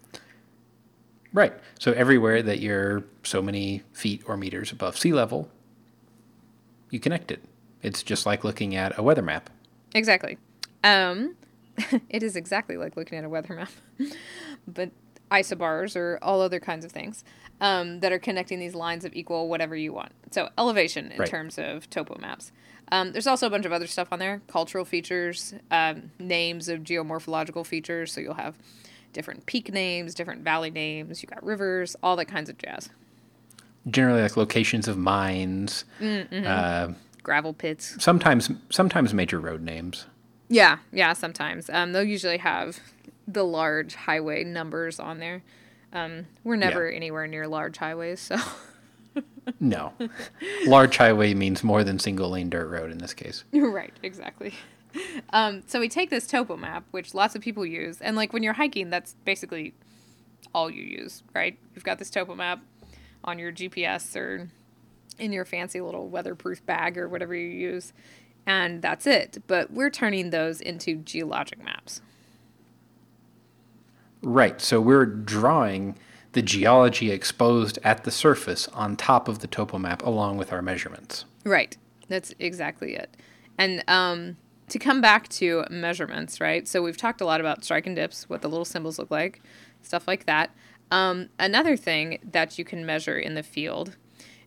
[1.34, 1.54] Right.
[1.80, 5.50] So, everywhere that you're so many feet or meters above sea level,
[6.90, 7.44] you connect it.
[7.82, 9.50] It's just like looking at a weather map.
[9.94, 10.38] Exactly.
[10.84, 11.36] Um,
[12.10, 13.72] it is exactly like looking at a weather map,
[14.68, 14.92] but
[15.32, 17.24] isobars or all other kinds of things
[17.62, 20.12] um, that are connecting these lines of equal whatever you want.
[20.32, 21.30] So elevation in right.
[21.30, 22.52] terms of topo maps.
[22.92, 26.82] Um, there's also a bunch of other stuff on there, cultural features, um, names of
[26.82, 28.14] geomorphological features.
[28.14, 28.56] So you'll have
[29.12, 31.22] different peak names, different valley names.
[31.22, 32.90] You got rivers, all that kinds of jazz.
[33.90, 36.44] Generally, like locations of mines, mm-hmm.
[36.46, 37.96] uh, gravel pits.
[38.02, 40.06] Sometimes, sometimes major road names.
[40.50, 41.14] Yeah, yeah.
[41.14, 42.80] Sometimes um, they'll usually have
[43.28, 45.44] the large highway numbers on there.
[45.94, 46.96] Um, we're never yeah.
[46.96, 48.38] anywhere near large highways, so.
[49.60, 49.94] no.
[50.66, 53.44] Large highway means more than single lane dirt road in this case.
[53.54, 54.54] Right, exactly.
[55.32, 58.44] Um, so we take this topo map, which lots of people use, and like when
[58.44, 59.74] you're hiking, that's basically
[60.54, 61.58] all you use, right?
[61.76, 62.62] You've got this topo map
[63.24, 64.50] on your GPS or
[65.20, 67.94] in your fancy little weatherproof bag or whatever you use,
[68.46, 69.44] and that's it.
[69.48, 72.02] But we're turning those into geologic maps.
[74.22, 74.60] Right.
[74.62, 75.98] So we're drawing
[76.34, 80.62] the geology exposed at the surface on top of the topo map along with our
[80.62, 81.26] measurements.
[81.44, 81.78] Right.
[82.08, 83.16] That's exactly it.
[83.58, 84.38] And um,
[84.70, 86.68] to come back to measurements, right?
[86.68, 89.42] So we've talked a lot about strike and dips, what the little symbols look like,
[89.82, 90.52] stuff like that.
[90.92, 93.96] Um, another thing that you can measure in the field,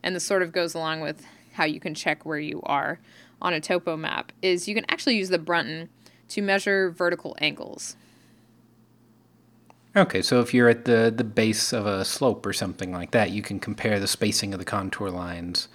[0.02, 2.98] and this sort of goes along with how you can check where you are
[3.42, 5.88] on a topo map, is you can actually use the Brunton
[6.28, 7.96] to measure vertical angles.
[9.96, 13.30] Okay, so if you're at the, the base of a slope or something like that,
[13.30, 15.68] you can compare the spacing of the contour lines,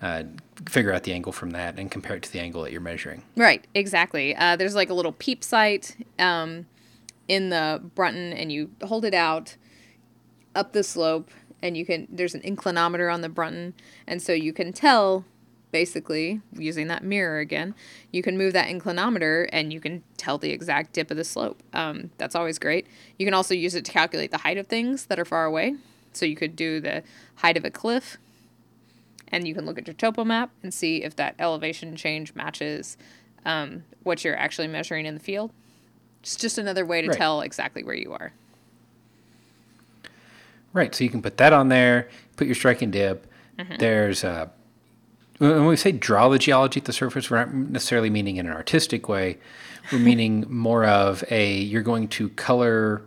[0.00, 0.22] uh,
[0.68, 3.24] figure out the angle from that, and compare it to the angle that you're measuring.
[3.36, 4.36] Right, exactly.
[4.36, 6.66] Uh, there's like a little peep sight um,
[7.26, 9.56] in the Brunton, and you hold it out
[10.54, 12.06] up the slope, and you can.
[12.08, 13.74] There's an inclinometer on the Brunton,
[14.06, 15.24] and so you can tell
[15.72, 17.74] basically using that mirror again.
[18.10, 21.62] You can move that inclinometer and you can tell the exact dip of the slope.
[21.72, 22.86] Um, that's always great.
[23.18, 25.76] You can also use it to calculate the height of things that are far away.
[26.12, 27.02] So you could do the
[27.36, 28.18] height of a cliff
[29.28, 32.96] and you can look at your topo map and see if that elevation change matches
[33.44, 35.52] um, what you're actually measuring in the field.
[36.22, 37.16] It's just another way to right.
[37.16, 38.32] tell exactly where you are.
[40.72, 42.08] Right so you can put that on there
[42.40, 43.26] put your strike and dip.
[43.58, 43.76] Mm-hmm.
[43.76, 44.48] there's uh,
[45.40, 48.52] when we say draw the geology at the surface, we're not necessarily meaning in an
[48.52, 49.38] artistic way.
[49.90, 53.02] We're meaning more of a you're going to color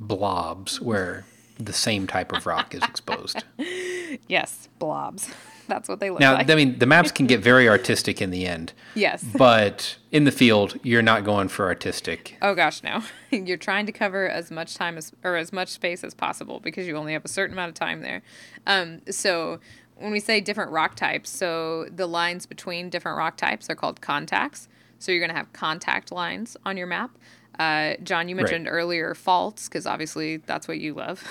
[0.00, 1.24] blobs where
[1.58, 3.44] the same type of rock is exposed.
[4.28, 5.32] yes, blobs.
[5.66, 6.46] That's what they look now, like.
[6.46, 8.72] Now, I mean, the maps can get very artistic in the end.
[8.94, 9.24] Yes.
[9.24, 12.36] But in the field, you're not going for artistic.
[12.42, 13.02] Oh gosh, no.
[13.30, 16.86] you're trying to cover as much time as or as much space as possible because
[16.86, 18.22] you only have a certain amount of time there.
[18.66, 19.60] Um, so
[19.96, 24.00] when we say different rock types, so the lines between different rock types are called
[24.00, 24.68] contacts.
[24.98, 27.16] So you're going to have contact lines on your map.
[27.58, 28.72] Uh, John, you mentioned right.
[28.72, 31.22] earlier faults because obviously that's what you love.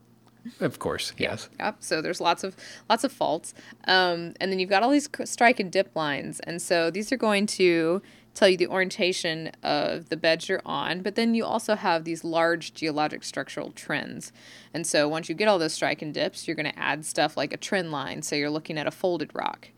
[0.60, 1.48] of course, yes.
[1.58, 1.76] Yep.
[1.80, 2.56] So there's lots of
[2.88, 3.54] lots of faults,
[3.86, 7.16] um, and then you've got all these strike and dip lines, and so these are
[7.16, 8.02] going to
[8.34, 12.24] tell you the orientation of the beds you're on, but then you also have these
[12.24, 14.32] large geologic structural trends.
[14.72, 17.36] And so once you get all those strike and dips, you're going to add stuff
[17.36, 18.22] like a trend line.
[18.22, 19.68] So you're looking at a folded rock,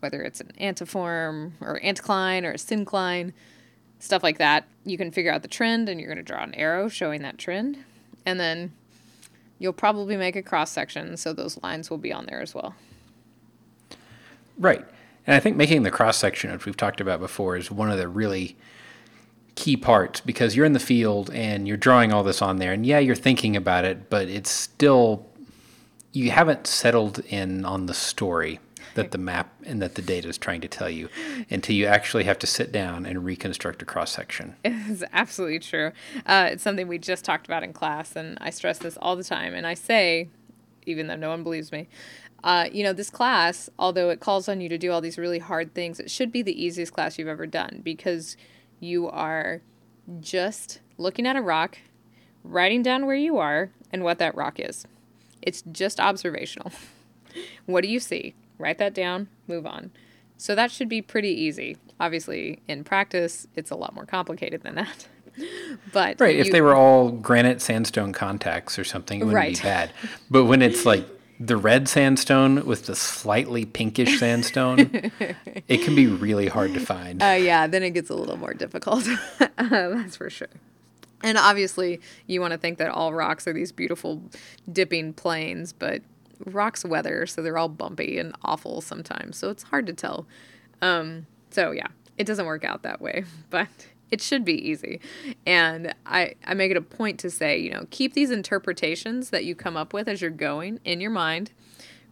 [0.00, 3.32] whether it's an antiform or anticline or a syncline,
[4.00, 4.66] stuff like that.
[4.84, 7.38] You can figure out the trend and you're going to draw an arrow showing that
[7.38, 7.78] trend.
[8.26, 8.72] And then
[9.60, 12.74] you'll probably make a cross section, so those lines will be on there as well.
[14.58, 14.84] Right.
[15.26, 17.98] And I think making the cross section, which we've talked about before, is one of
[17.98, 18.56] the really
[19.54, 22.72] key parts because you're in the field and you're drawing all this on there.
[22.72, 25.26] And yeah, you're thinking about it, but it's still,
[26.12, 28.60] you haven't settled in on the story
[28.94, 31.08] that the map and that the data is trying to tell you
[31.50, 34.56] until you actually have to sit down and reconstruct a cross section.
[34.64, 35.92] It's absolutely true.
[36.26, 39.22] Uh, it's something we just talked about in class, and I stress this all the
[39.22, 39.54] time.
[39.54, 40.28] And I say,
[40.84, 41.88] even though no one believes me,
[42.42, 45.38] uh, you know, this class, although it calls on you to do all these really
[45.38, 48.36] hard things, it should be the easiest class you've ever done because
[48.78, 49.60] you are
[50.20, 51.78] just looking at a rock,
[52.42, 54.86] writing down where you are and what that rock is.
[55.42, 56.72] It's just observational.
[57.66, 58.34] what do you see?
[58.58, 59.90] Write that down, move on.
[60.36, 61.76] So that should be pretty easy.
[61.98, 65.08] Obviously, in practice, it's a lot more complicated than that.
[65.92, 69.56] but right, you, if they were all granite sandstone contacts or something, it wouldn't right.
[69.56, 69.92] be bad.
[70.30, 71.06] But when it's like
[71.40, 74.78] the red sandstone with the slightly pinkish sandstone,
[75.68, 77.22] it can be really hard to find.
[77.22, 79.08] Uh, yeah, then it gets a little more difficult.
[79.40, 80.48] uh, that's for sure.
[81.22, 84.22] And obviously, you want to think that all rocks are these beautiful
[84.70, 86.02] dipping planes, but
[86.44, 89.38] rocks weather, so they're all bumpy and awful sometimes.
[89.38, 90.26] So it's hard to tell.
[90.82, 93.68] Um, so yeah, it doesn't work out that way, but
[94.10, 95.00] it should be easy.
[95.46, 99.44] And I, I make it a point to say, you know, keep these interpretations that
[99.44, 101.52] you come up with as you're going in your mind,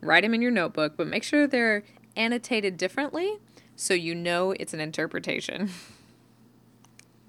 [0.00, 1.82] write them in your notebook, but make sure they're
[2.16, 3.38] annotated differently
[3.76, 5.70] so you know it's an interpretation.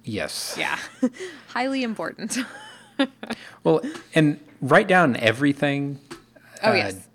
[0.01, 0.55] Yes.
[0.58, 0.79] Yeah.
[1.49, 2.39] Highly important.
[3.63, 3.82] well,
[4.15, 5.99] and write down everything
[6.63, 7.08] Oh, uh, yes.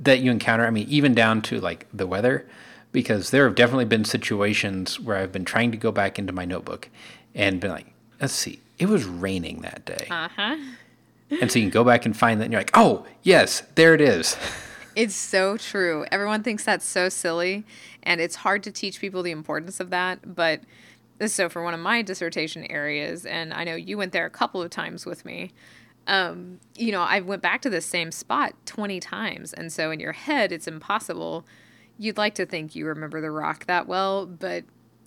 [0.00, 0.66] That you encounter.
[0.66, 2.46] I mean, even down to like the weather,
[2.96, 6.46] because there have definitely been situations where I've been trying to go back into my
[6.46, 6.88] notebook
[7.34, 10.06] and been like, let's see, it was raining that day.
[10.10, 10.56] Uh huh.
[11.42, 13.92] And so you can go back and find that, and you're like, oh, yes, there
[13.94, 14.36] it is.
[14.96, 16.06] It's so true.
[16.10, 17.66] Everyone thinks that's so silly,
[18.02, 20.34] and it's hard to teach people the importance of that.
[20.34, 20.62] But
[21.26, 24.62] so, for one of my dissertation areas, and I know you went there a couple
[24.62, 25.52] of times with me,
[26.06, 29.52] um, you know, I went back to the same spot 20 times.
[29.52, 31.44] And so in your head, it's impossible.
[31.98, 34.64] You'd like to think you remember the rock that well, but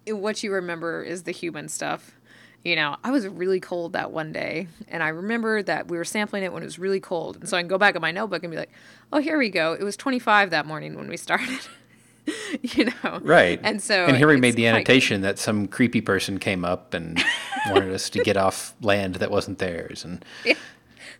[0.08, 2.16] what you remember is the human stuff.
[2.64, 6.04] You know, I was really cold that one day, and I remember that we were
[6.04, 7.38] sampling it when it was really cold.
[7.38, 8.72] And so I can go back in my notebook and be like,
[9.14, 9.74] oh, here we go.
[9.74, 11.60] It was 25 that morning when we started.
[12.62, 16.38] you know right and so and here we made the annotation that some creepy person
[16.38, 17.20] came up and
[17.72, 20.54] wanted us to get off land that wasn't theirs and yeah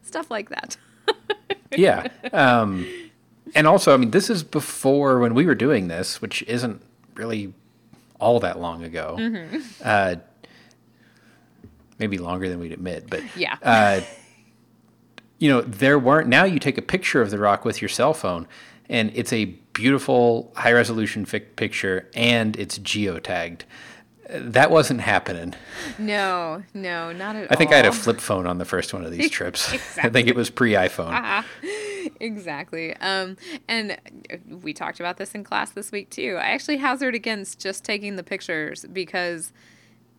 [0.10, 0.78] stuff like that.
[1.76, 2.08] yeah.
[2.34, 2.86] Um,
[3.56, 6.82] and also, I mean, this is before when we were doing this, which isn't
[7.16, 7.54] really
[8.20, 9.16] all that long ago.
[9.20, 9.60] Mm-hmm.
[9.84, 10.16] Uh,
[11.98, 13.58] maybe longer than we'd admit, but yeah.
[13.62, 14.02] Uh,
[15.38, 16.28] you know, there weren't.
[16.28, 18.48] Now you take a picture of the rock with your cell phone,
[18.90, 23.62] and it's a beautiful high resolution picture, and it's geotagged
[24.30, 25.56] that wasn't happening.
[25.98, 27.48] No, no, not at all.
[27.50, 27.72] I think.
[27.72, 29.74] I had a flip phone on the first one of these trips.
[29.74, 30.04] exactly.
[30.04, 31.14] I think it was pre iPhone.
[31.14, 31.44] Uh-huh.
[32.20, 32.96] Exactly.
[32.98, 33.98] Um, and
[34.48, 36.38] we talked about this in class this week too.
[36.40, 39.54] I actually hazard against just taking the pictures because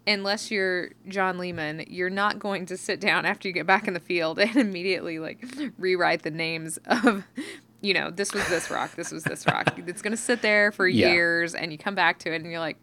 [0.07, 3.95] unless you're John Leeman, you're not going to sit down after you get back in
[3.95, 5.45] the field and immediately like
[5.79, 7.25] rewrite the names of
[7.83, 9.79] you know, this was this rock, this was this rock.
[9.87, 11.13] It's going to sit there for yeah.
[11.13, 12.77] years and you come back to it and you're like,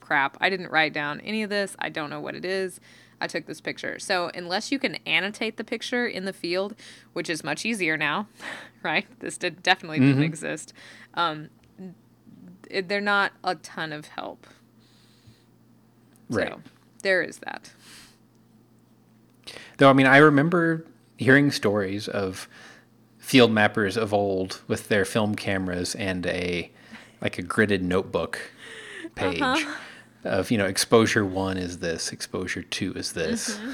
[0.00, 0.36] crap.
[0.40, 1.74] I didn't write down any of this.
[1.78, 2.80] I don't know what it is.
[3.22, 4.00] I took this picture.
[4.00, 6.74] So, unless you can annotate the picture in the field,
[7.12, 8.26] which is much easier now,
[8.82, 9.06] right?
[9.20, 10.08] This did definitely mm-hmm.
[10.08, 10.72] didn't exist.
[11.14, 11.48] Um,
[12.68, 14.46] they're not a ton of help.
[16.28, 16.48] Right.
[16.48, 16.60] So,
[17.02, 17.72] there is that.
[19.78, 20.84] Though, I mean, I remember
[21.16, 22.48] hearing stories of
[23.18, 26.72] field mappers of old with their film cameras and a
[27.20, 28.50] like a gridded notebook
[29.14, 29.40] page.
[29.40, 29.74] Uh-huh
[30.24, 33.56] of you know exposure one is this exposure two is this.
[33.56, 33.72] Mm-hmm.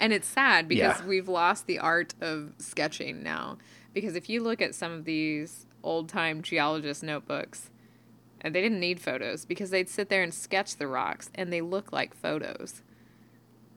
[0.00, 1.06] and it's sad because yeah.
[1.06, 3.58] we've lost the art of sketching now.
[3.94, 7.70] Because if you look at some of these old time geologist notebooks
[8.40, 11.60] and they didn't need photos because they'd sit there and sketch the rocks and they
[11.60, 12.82] look like photos.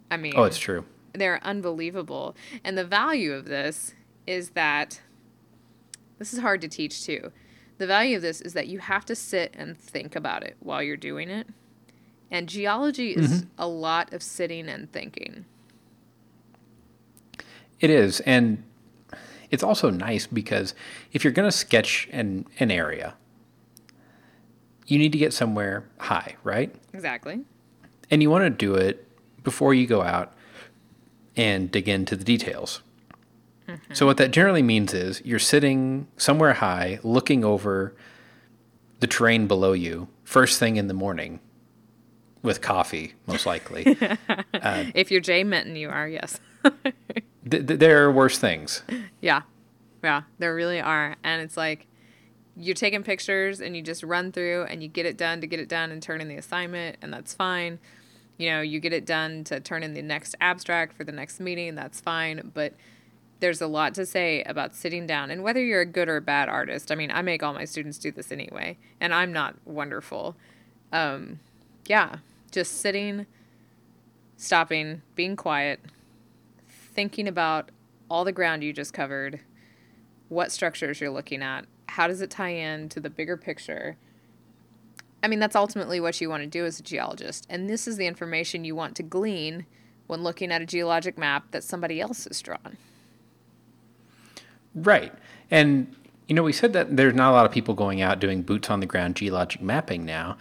[0.10, 0.86] I mean oh it's true.
[1.14, 2.36] they're unbelievable.
[2.64, 3.94] And the value of this
[4.28, 5.02] is that
[6.20, 7.32] this is hard to teach too.
[7.78, 10.84] The value of this is that you have to sit and think about it while
[10.84, 11.48] you're doing it
[12.32, 13.50] and geology is mm-hmm.
[13.58, 15.46] a lot of sitting and thinking.
[17.82, 18.22] It is.
[18.22, 18.64] And
[19.50, 20.74] it's also nice because
[21.12, 23.16] if you're going to sketch an, an area,
[24.88, 26.74] you need to get somewhere high, right?
[26.94, 27.42] Exactly.
[28.10, 29.08] And you want to do it
[29.44, 30.34] before you go out
[31.36, 32.82] and dig into the details.
[33.68, 33.94] Mm-hmm.
[33.94, 37.96] So, what that generally means is you're sitting somewhere high looking over
[39.00, 41.40] the terrain below you first thing in the morning
[42.44, 43.98] with coffee, most likely.
[44.54, 46.40] uh, if you're Jay Minton, you are, yes.
[46.64, 48.84] th- th- there are worse things.
[49.20, 49.42] Yeah.
[50.04, 51.16] Yeah, there really are.
[51.24, 51.88] And it's like
[52.56, 55.60] you're taking pictures and you just run through and you get it done to get
[55.60, 57.80] it done and turn in the assignment, and that's fine.
[58.38, 61.40] You know, you get it done to turn in the next abstract for the next
[61.40, 62.52] meeting, that's fine.
[62.54, 62.74] But
[63.40, 66.22] there's a lot to say about sitting down and whether you're a good or a
[66.22, 66.92] bad artist.
[66.92, 70.36] I mean, I make all my students do this anyway, and I'm not wonderful.
[70.92, 71.40] Um,
[71.88, 72.18] yeah,
[72.52, 73.26] just sitting,
[74.38, 75.80] stopping, being quiet,
[76.68, 77.72] thinking about
[78.10, 79.40] all the ground you just covered,
[80.30, 83.98] what structures you're looking at, how does it tie in to the bigger picture.
[85.24, 87.46] I mean, that's ultimately what you want to do as a geologist.
[87.50, 89.66] And this is the information you want to glean
[90.08, 92.78] when looking at a geologic map that somebody else has drawn.
[94.74, 95.14] Right.
[95.52, 95.94] And,
[96.28, 98.70] you know, we said that there's not a lot of people going out doing boots
[98.70, 100.38] on the ground geologic mapping now.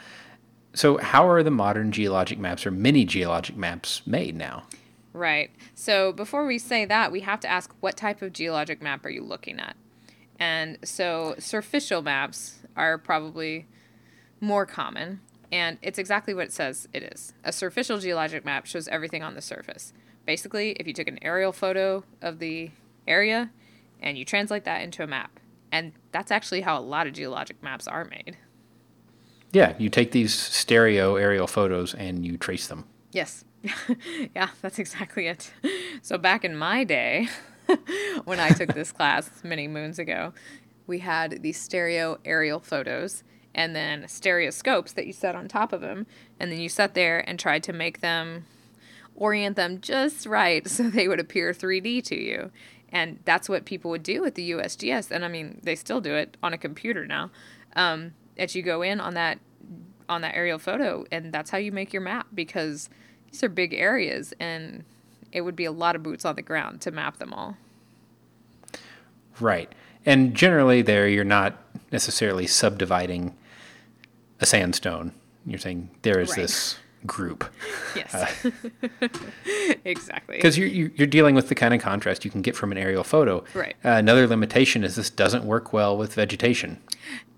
[0.80, 4.62] So, how are the modern geologic maps or mini geologic maps made now?
[5.12, 5.50] Right.
[5.74, 9.10] So, before we say that, we have to ask what type of geologic map are
[9.10, 9.76] you looking at?
[10.38, 13.66] And so, surficial maps are probably
[14.40, 15.20] more common,
[15.52, 17.34] and it's exactly what it says it is.
[17.44, 19.92] A surficial geologic map shows everything on the surface.
[20.24, 22.70] Basically, if you took an aerial photo of the
[23.06, 23.50] area
[24.00, 27.62] and you translate that into a map, and that's actually how a lot of geologic
[27.62, 28.38] maps are made.
[29.52, 32.84] Yeah, you take these stereo aerial photos and you trace them.
[33.12, 33.44] Yes.
[34.34, 35.52] yeah, that's exactly it.
[36.02, 37.28] So back in my day,
[38.24, 40.32] when I took this class many moons ago,
[40.86, 43.22] we had these stereo aerial photos
[43.54, 46.06] and then stereoscopes that you set on top of them.
[46.38, 48.46] And then you sat there and tried to make them
[49.16, 52.50] orient them just right so they would appear 3D to you.
[52.92, 55.10] And that's what people would do with the USGS.
[55.10, 57.30] And I mean, they still do it on a computer now.
[57.76, 59.38] Um, that you go in on that
[60.08, 62.90] on that aerial photo and that's how you make your map because
[63.30, 64.84] these are big areas and
[65.32, 67.56] it would be a lot of boots on the ground to map them all.
[69.38, 69.72] Right.
[70.04, 71.56] And generally there you're not
[71.92, 73.36] necessarily subdividing
[74.40, 75.12] a sandstone.
[75.46, 76.38] You're saying there is right.
[76.38, 77.44] this group.
[77.96, 78.14] Yes.
[78.14, 78.50] Uh,
[79.84, 80.36] exactly.
[80.36, 83.04] Because you're, you're dealing with the kind of contrast you can get from an aerial
[83.04, 83.44] photo.
[83.54, 83.76] Right.
[83.84, 86.80] Uh, another limitation is this doesn't work well with vegetation.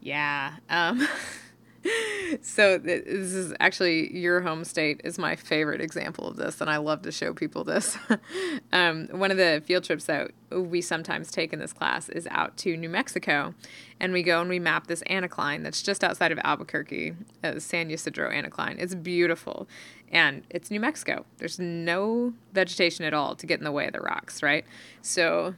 [0.03, 0.55] Yeah.
[0.69, 1.07] Um,
[2.43, 6.79] so this is actually your home state is my favorite example of this, and I
[6.79, 7.97] love to show people this.
[8.73, 12.57] um, one of the field trips that we sometimes take in this class is out
[12.59, 13.55] to New Mexico,
[14.01, 17.91] and we go and we map this anticline that's just outside of Albuquerque, uh, San
[17.91, 18.77] Ysidro anticline.
[18.79, 19.69] It's beautiful,
[20.11, 21.25] and it's New Mexico.
[21.39, 24.65] There's no vegetation at all to get in the way of the rocks, right?
[25.01, 25.55] So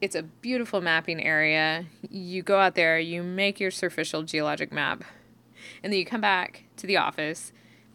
[0.00, 1.86] it's a beautiful mapping area.
[2.08, 5.04] You go out there, you make your surficial geologic map,
[5.82, 7.52] and then you come back to the office,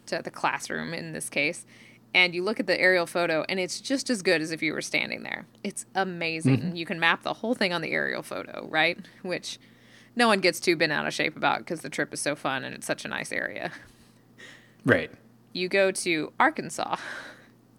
[0.07, 1.65] to the classroom in this case,
[2.13, 4.73] and you look at the aerial photo, and it's just as good as if you
[4.73, 5.45] were standing there.
[5.63, 6.59] It's amazing.
[6.59, 6.75] Mm-hmm.
[6.75, 8.97] You can map the whole thing on the aerial photo, right?
[9.21, 9.59] Which
[10.15, 12.63] no one gets too bent out of shape about because the trip is so fun
[12.63, 13.71] and it's such a nice area.
[14.85, 15.11] Right.
[15.51, 16.97] You go to Arkansas,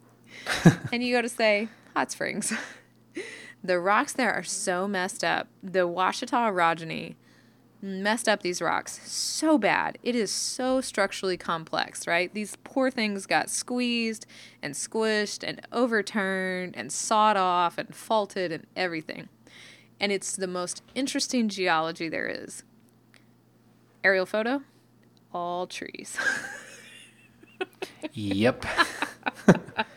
[0.93, 2.53] and you go to say hot springs.
[3.67, 5.49] The rocks there are so messed up.
[5.61, 7.17] The Ouachita orogeny
[7.83, 9.99] messed up these rocks so bad.
[10.05, 12.33] It is so structurally complex, right?
[12.33, 14.25] These poor things got squeezed
[14.63, 19.29] and squished and overturned and sawed off and faulted and everything.
[19.99, 22.63] And it's the most interesting geology there is.
[24.05, 24.63] Aerial photo,
[25.35, 26.17] all trees.
[28.13, 28.65] yep.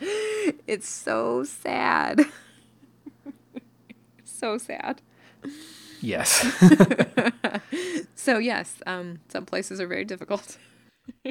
[0.66, 2.24] it's so sad
[4.40, 5.00] so sad.
[6.00, 6.46] Yes.
[8.14, 10.58] so yes, um, some places are very difficult.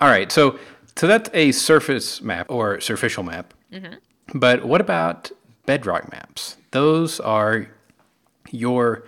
[0.00, 0.58] All right, so
[0.96, 3.52] so that's a surface map or superficial map.
[3.72, 3.94] Mm-hmm.
[4.38, 5.30] But what about
[5.66, 6.56] bedrock maps?
[6.70, 7.68] Those are
[8.50, 9.04] your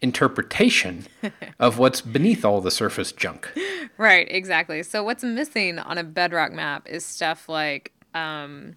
[0.00, 1.06] interpretation
[1.58, 3.52] of what's beneath all the surface junk.
[3.96, 4.82] Right, exactly.
[4.82, 8.76] So what's missing on a bedrock map is stuff like um,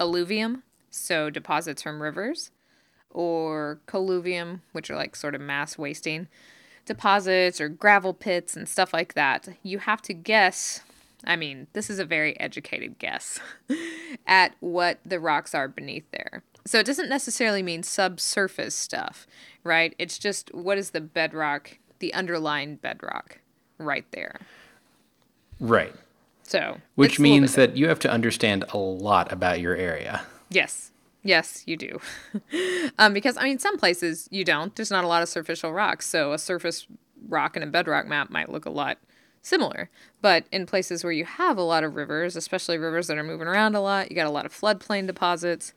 [0.00, 0.62] alluvium,
[0.96, 2.50] so deposits from rivers,
[3.10, 6.28] or colluvium, which are like sort of mass wasting
[6.86, 9.48] deposits or gravel pits and stuff like that.
[9.62, 10.80] You have to guess.
[11.24, 13.40] I mean, this is a very educated guess
[14.26, 16.42] at what the rocks are beneath there.
[16.64, 19.26] So it doesn't necessarily mean subsurface stuff,
[19.64, 19.94] right?
[19.98, 23.38] It's just what is the bedrock, the underlying bedrock
[23.78, 24.40] right there.
[25.58, 25.94] Right.
[26.42, 29.74] So, Which it's a little means that you have to understand a lot about your
[29.74, 30.22] area.
[30.48, 30.92] Yes,
[31.22, 32.00] yes, you do.
[32.98, 34.74] um, because I mean, some places you don't.
[34.74, 36.86] There's not a lot of superficial rocks, so a surface
[37.28, 38.98] rock and a bedrock map might look a lot
[39.42, 39.90] similar.
[40.20, 43.46] But in places where you have a lot of rivers, especially rivers that are moving
[43.46, 45.72] around a lot, you got a lot of floodplain deposits.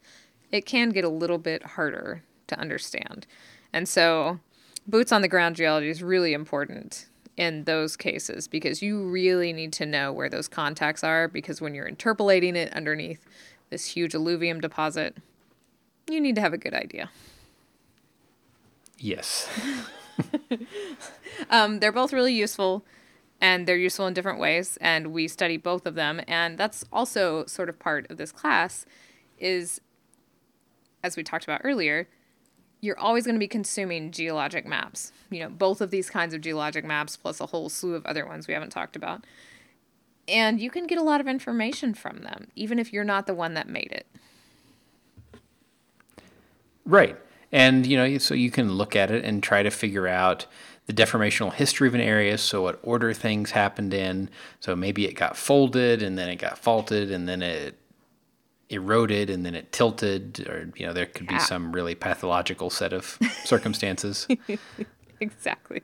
[0.51, 3.27] It can get a little bit harder to understand,
[3.71, 4.39] and so
[4.87, 7.07] boots on the ground geology is really important
[7.37, 11.73] in those cases because you really need to know where those contacts are because when
[11.73, 13.25] you're interpolating it underneath
[13.69, 15.17] this huge alluvium deposit,
[16.09, 17.09] you need to have a good idea.
[18.97, 19.47] Yes.
[21.49, 22.83] Um, they're both really useful
[23.41, 27.45] and they're useful in different ways and we study both of them and that's also
[27.45, 28.85] sort of part of this class
[29.37, 29.79] is
[31.03, 32.07] as we talked about earlier
[32.81, 36.41] you're always going to be consuming geologic maps you know both of these kinds of
[36.41, 39.23] geologic maps plus a whole slew of other ones we haven't talked about
[40.29, 43.33] and you can get a lot of information from them even if you're not the
[43.33, 44.05] one that made it
[46.85, 47.17] Right.
[47.51, 50.45] And, you know, so you can look at it and try to figure out
[50.87, 54.29] the deformational history of an area, so what order things happened in.
[54.59, 57.77] So maybe it got folded and then it got faulted and then it
[58.69, 61.37] eroded and then it tilted, or, you know, there could Yeah.
[61.37, 64.27] be some really pathological set of circumstances.
[65.21, 65.81] exactly.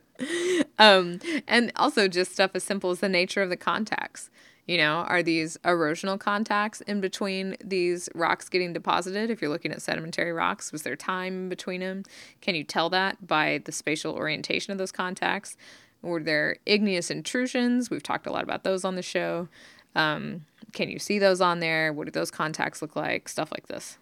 [0.79, 4.29] Um, and also just stuff as simple as the nature of the contacts.
[4.67, 9.29] You know, are these erosional contacts in between these rocks getting deposited?
[9.29, 12.03] If you're looking at sedimentary rocks, was there time between them?
[12.41, 15.55] Can you tell that by the spatial orientation of those contacts?
[16.01, 17.91] Were there igneous intrusions?
[17.91, 19.49] We've talked a lot about those on the show.
[19.95, 21.93] Um, can you see those on there?
[21.93, 23.29] What do those contacts look like?
[23.29, 23.97] Stuff like this.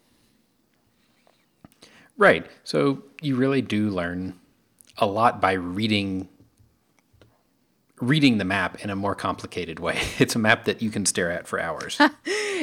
[2.17, 2.45] right.
[2.63, 4.39] So you really do learn
[4.97, 6.29] a lot by reading
[7.99, 10.01] reading the map in a more complicated way.
[10.19, 11.99] It's a map that you can stare at for hours.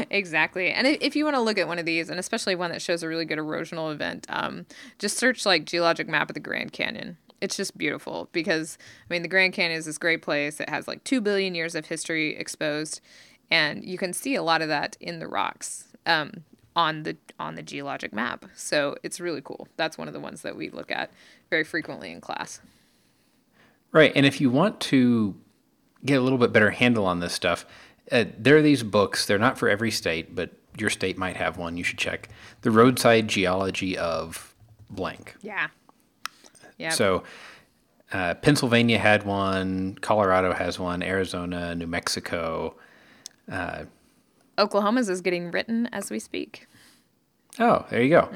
[0.08, 0.70] Exactly.
[0.70, 3.02] And if, you want to look at one of these, and especially one that shows
[3.02, 4.64] a really good erosional event, um,
[4.98, 7.18] just search like geologic map of the Grand Canyon.
[7.42, 8.78] It's just beautiful because,
[9.08, 10.58] I mean, the Grand Canyon is this great place.
[10.58, 13.02] It has like 2 billion years of history exposed,
[13.50, 17.56] and you can see a lot of that in the rocks um, on the on
[17.56, 18.46] the geologic map.
[18.54, 19.68] So it's really cool.
[19.76, 21.10] That's one of the ones that we look at
[21.50, 22.60] very frequently in class.
[23.92, 24.12] Right.
[24.14, 25.34] And if you want to
[26.04, 27.66] get a little bit better handle on this stuff,
[28.10, 29.26] uh, there are these books.
[29.26, 31.76] They're not for every state, but your state might have one.
[31.76, 32.28] You should check
[32.62, 34.54] the roadside geology of
[34.88, 35.34] blank.
[35.42, 35.68] Yeah.
[36.78, 36.90] Yeah.
[36.90, 37.24] So,
[38.12, 42.74] uh, Pennsylvania had one, Colorado has one, Arizona, New Mexico.
[44.58, 46.66] Oklahoma's is getting written as we speak.
[47.58, 48.28] Oh, there you go.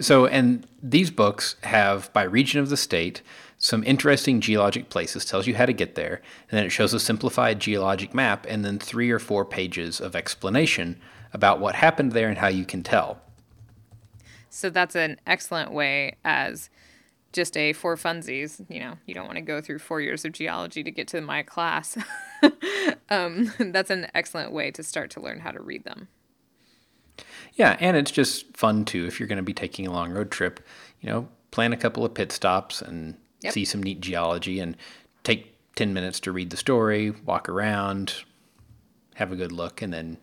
[0.00, 3.22] So, and these books have, by region of the state,
[3.58, 7.00] some interesting geologic places, tells you how to get there, and then it shows a
[7.00, 11.00] simplified geologic map, and then three or four pages of explanation
[11.32, 13.20] about what happened there and how you can tell.
[14.50, 16.70] So that's an excellent way as
[17.32, 18.64] just a for funsies.
[18.70, 21.20] You know, you don't want to go through four years of geology to get to
[21.20, 21.98] my class.
[23.10, 26.08] um, that's an excellent way to start to learn how to read them.
[27.54, 30.30] Yeah, and it's just fun too if you're going to be taking a long road
[30.30, 30.60] trip.
[31.00, 33.52] You know, plan a couple of pit stops and Yep.
[33.52, 34.76] see some neat geology, and
[35.22, 38.24] take ten minutes to read the story, walk around,
[39.14, 40.16] have a good look, and then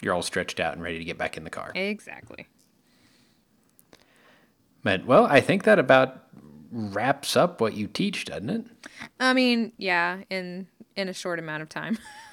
[0.00, 1.72] you're all stretched out and ready to get back in the car.
[1.74, 2.46] Exactly.
[4.82, 6.24] But well, I think that about
[6.70, 8.64] wraps up what you teach, doesn't it?
[9.20, 10.66] I mean, yeah, in
[10.96, 11.98] in a short amount of time.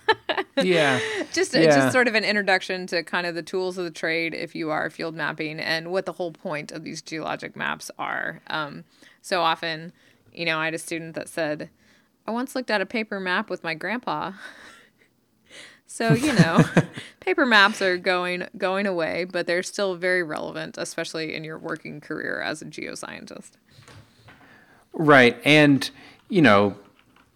[0.58, 1.00] Yeah.
[1.34, 1.66] just Yeah.
[1.66, 4.70] just sort of an introduction to kind of the tools of the trade if you
[4.72, 8.42] are field mapping and what the whole point of these geologic maps are.
[8.48, 8.84] Um,
[9.22, 9.94] so often,
[10.34, 11.70] you know, I had a student that said,
[12.28, 14.34] "I once looked at a paper map with my grandpa."
[15.88, 16.64] so you know,
[17.20, 22.02] paper maps are going going away, but they're still very relevant, especially in your working
[22.02, 23.52] career as a geoscientist.
[24.94, 25.40] Right.
[25.46, 25.90] And,
[26.30, 26.76] you know,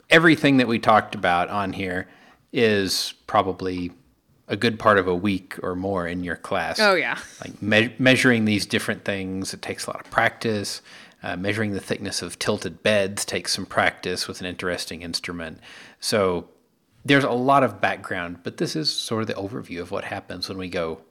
[0.09, 2.07] everything that we talked about on here
[2.53, 3.91] is probably
[4.47, 6.79] a good part of a week or more in your class.
[6.79, 10.81] Oh yeah, Like me- measuring these different things, it takes a lot of practice.
[11.23, 15.57] Uh, measuring the thickness of tilted beds takes some practice with an interesting instrument.
[16.01, 16.49] So
[17.05, 20.49] there's a lot of background, but this is sort of the overview of what happens
[20.49, 21.01] when we go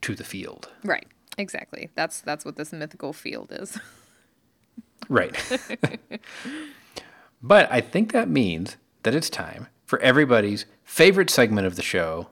[0.00, 0.70] to the field.
[0.84, 1.06] right.
[1.38, 1.88] Exactly.
[1.94, 3.78] That's that's what this mythical field is.
[5.08, 5.34] Right.
[7.42, 12.26] but I think that means that it's time for everybody's favorite segment of the show,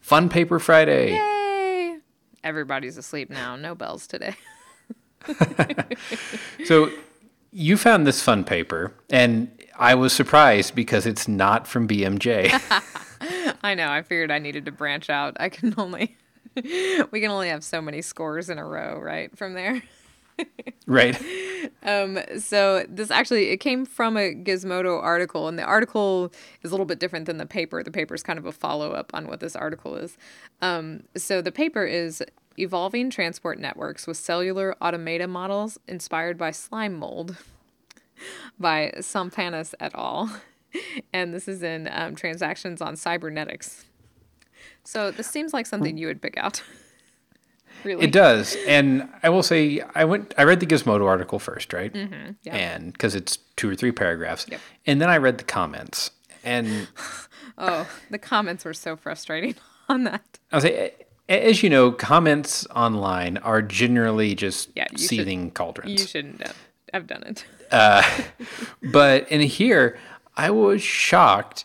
[0.00, 1.14] Fun Paper Friday.
[1.14, 1.96] Yay!
[2.44, 3.56] Everybody's asleep now.
[3.56, 4.34] No bells today.
[6.66, 6.90] So
[7.52, 12.52] you found this fun paper, and I was surprised because it's not from BMJ.
[13.62, 13.88] I know.
[13.88, 15.38] I figured I needed to branch out.
[15.40, 16.18] I can only
[16.54, 19.34] we can only have so many scores in a row, right?
[19.38, 19.82] From there.
[20.86, 21.20] right.
[21.82, 26.32] Um, so this actually it came from a Gizmodo article, and the article
[26.62, 27.82] is a little bit different than the paper.
[27.82, 30.16] The paper is kind of a follow up on what this article is.
[30.60, 32.22] Um, so the paper is
[32.58, 37.36] evolving transport networks with cellular automata models inspired by slime mold
[38.58, 40.40] by Tsompanas et al.
[41.12, 43.86] And this is in um, Transactions on Cybernetics.
[44.84, 46.62] So this seems like something you would pick out.
[47.84, 48.04] really.
[48.04, 50.34] It does, and I will say I went.
[50.38, 51.92] I read the Gizmodo article first, right?
[51.92, 52.54] Mm-hmm, yeah.
[52.54, 54.60] And because it's two or three paragraphs, Yep.
[54.86, 56.10] and then I read the comments,
[56.44, 56.88] and
[57.58, 59.54] Oh, the comments were so frustrating
[59.88, 60.38] on that.
[60.52, 60.92] I'll say,
[61.28, 65.90] as you know, comments online are generally just Yeah, you should- seething cauldrons.
[66.00, 66.56] You shouldn't have,
[66.92, 67.44] have done it.
[68.82, 69.98] But in here,
[70.36, 71.64] I was shocked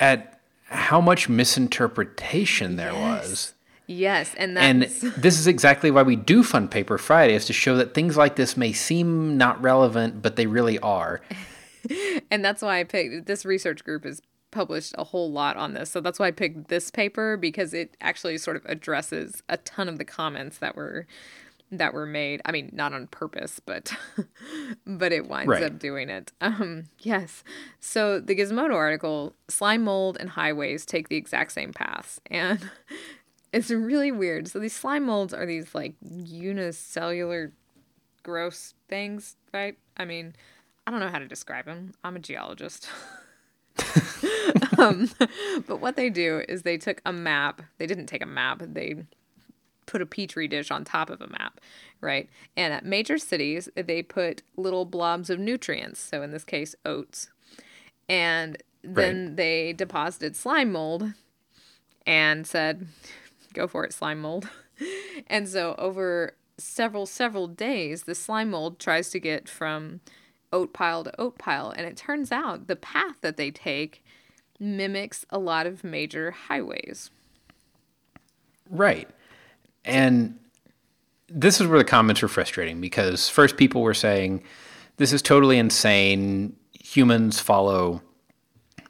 [0.00, 3.52] at how much misinterpretation there was.
[3.86, 4.82] Yes, and And
[5.16, 8.36] this is exactly why we do Fun Paper Friday, is to show that things like
[8.36, 11.20] this may seem not relevant, but they really are.
[12.30, 14.20] and that's why I picked this research group has
[14.50, 15.90] published a whole lot on this.
[15.90, 19.88] So that's why I picked this paper because it actually sort of addresses a ton
[19.88, 21.06] of the comments that were
[21.74, 22.42] that were made.
[22.44, 23.94] I mean, not on purpose, but
[24.86, 25.62] but it winds Right.
[25.62, 26.30] up doing it.
[26.42, 27.42] Um, yes.
[27.80, 32.70] So the Gizmodo article, slime mold and highways take the exact same paths, and
[33.52, 34.48] it's really weird.
[34.48, 37.52] So these slime molds are these like unicellular
[38.22, 39.76] gross things, right?
[39.96, 40.34] I mean,
[40.86, 41.92] I don't know how to describe them.
[42.02, 42.88] I'm a geologist.
[44.78, 45.10] um,
[45.66, 47.62] but what they do is they took a map.
[47.78, 48.62] They didn't take a map.
[48.64, 49.04] They
[49.86, 51.60] put a petri dish on top of a map,
[52.00, 52.28] right?
[52.56, 56.00] And at major cities, they put little blobs of nutrients.
[56.00, 57.30] So in this case, oats.
[58.08, 61.12] And then they deposited slime mold
[62.06, 62.88] and said,
[63.52, 64.48] go for it, slime mold.
[65.26, 70.00] and so over several, several days, the slime mold tries to get from
[70.52, 71.70] oat pile to oat pile.
[71.70, 74.04] And it turns out the path that they take
[74.58, 77.10] mimics a lot of major highways.
[78.70, 79.08] Right.
[79.84, 80.38] And
[81.28, 84.42] this is where the comments were frustrating because first people were saying,
[84.98, 86.54] this is totally insane.
[86.72, 88.02] Humans follow,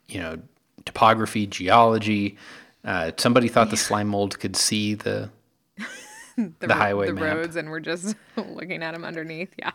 [0.08, 0.38] you know,
[0.84, 2.36] topography, geology.
[2.84, 5.30] Uh, somebody thought the slime mold could see the
[6.36, 7.36] The, The highway the map.
[7.36, 9.54] roads, and we're just looking at them underneath.
[9.58, 9.72] Yeah.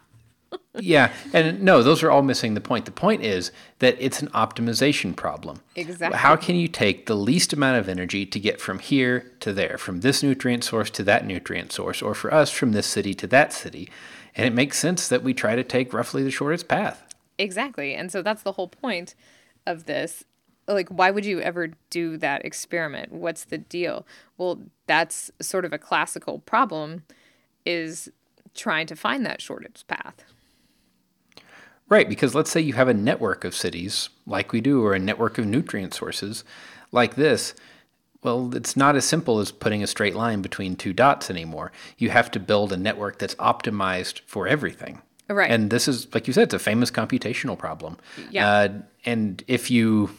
[0.80, 2.86] yeah, and no, those are all missing the point.
[2.86, 5.60] The point is that it's an optimization problem.
[5.76, 6.18] Exactly.
[6.18, 9.78] How can you take the least amount of energy to get from here to there,
[9.78, 13.28] from this nutrient source to that nutrient source, or for us from this city to
[13.28, 13.90] that city?
[14.36, 17.04] And it makes sense that we try to take roughly the shortest path.
[17.38, 17.94] Exactly.
[17.94, 19.16] And so that's the whole point
[19.66, 20.24] of this.
[20.68, 23.12] Like, why would you ever do that experiment?
[23.12, 24.06] What's the deal?
[24.38, 27.04] Well, that's sort of a classical problem
[27.66, 28.10] is
[28.54, 30.24] trying to find that shortest path.
[31.90, 35.00] Right, because let's say you have a network of cities like we do, or a
[35.00, 36.44] network of nutrient sources
[36.92, 37.54] like this.
[38.24, 41.72] Well, it's not as simple as putting a straight line between two dots anymore.
[41.98, 45.02] You have to build a network that's optimized for everything.
[45.30, 45.52] Right.
[45.52, 47.98] And this is, like you said, it's a famous computational problem.
[48.32, 48.50] Yeah.
[48.50, 48.70] Uh,
[49.06, 50.10] and if you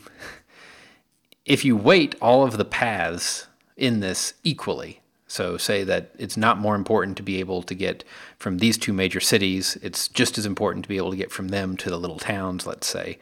[1.48, 3.46] if you weight all of the paths
[3.76, 8.04] in this equally, so say that it's not more important to be able to get
[8.38, 11.48] from these two major cities, it's just as important to be able to get from
[11.48, 13.18] them to the little towns, let's say.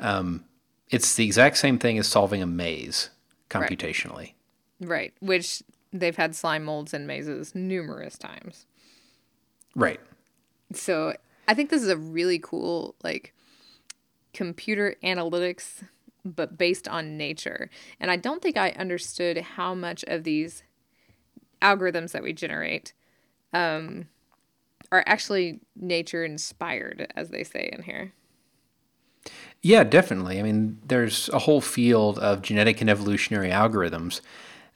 [0.00, 0.44] Um,
[0.90, 3.10] it's the exact same thing as solving a maze
[3.50, 4.32] computationally.
[4.80, 5.14] Right.
[5.20, 5.62] Which
[5.92, 8.66] they've had slime molds and mazes numerous times.
[9.74, 10.00] Right.
[10.72, 11.14] So
[11.48, 13.32] I think this is a really cool, like,
[14.34, 15.84] computer analytics,
[16.26, 17.70] but based on nature.
[18.00, 20.62] And I don't think I understood how much of these
[21.62, 22.92] algorithms that we generate
[23.52, 24.08] um,
[24.92, 28.12] are actually nature inspired, as they say in here.
[29.62, 30.38] Yeah, definitely.
[30.38, 34.20] I mean, there's a whole field of genetic and evolutionary algorithms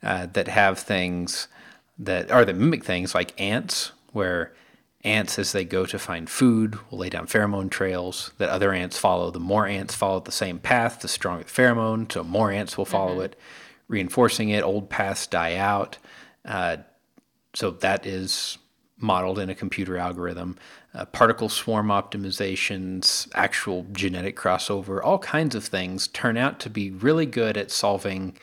[0.03, 1.49] uh, that have things
[1.99, 4.53] that are that mimic things like ants, where
[5.03, 8.99] ants, as they go to find food, will lay down pheromone trails that other ants
[8.99, 9.31] follow.
[9.31, 12.85] The more ants follow the same path, the stronger the pheromone, so more ants will
[12.85, 13.37] follow it,
[13.89, 14.63] reinforcing it.
[14.63, 15.99] Old paths die out.
[16.45, 16.79] Uh,
[17.55, 18.59] so that is
[18.99, 20.59] modeled in a computer algorithm.
[20.93, 26.91] Uh, particle swarm optimizations, actual genetic crossover, all kinds of things turn out to be
[26.91, 28.37] really good at solving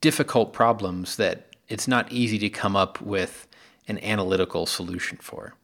[0.00, 3.46] difficult problems that it's not easy to come up with
[3.90, 5.54] an analytical solution for.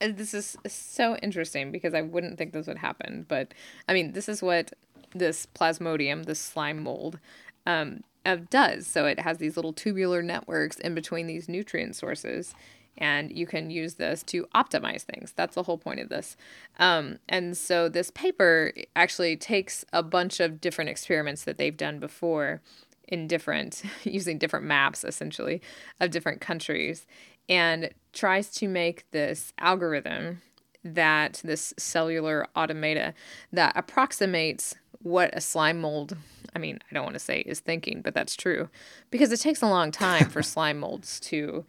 [0.00, 3.26] And this is so interesting because I wouldn't think this would happen.
[3.28, 3.52] But
[3.88, 4.72] I mean, this is what
[5.14, 7.18] this plasmodium, this slime mold,
[7.66, 8.86] um, uh, does.
[8.86, 12.54] So it has these little tubular networks in between these nutrient sources,
[12.96, 15.32] and you can use this to optimize things.
[15.36, 16.36] That's the whole point of this.
[16.78, 21.98] Um, and so this paper actually takes a bunch of different experiments that they've done
[21.98, 22.62] before
[23.08, 25.60] in different, using different maps essentially
[26.00, 27.06] of different countries,
[27.48, 30.40] and tries to make this algorithm
[30.82, 33.14] that this cellular automata
[33.52, 36.16] that approximates what a slime mold
[36.54, 38.68] I mean, I don't want to say is thinking, but that's true
[39.10, 41.64] because it takes a long time for slime molds to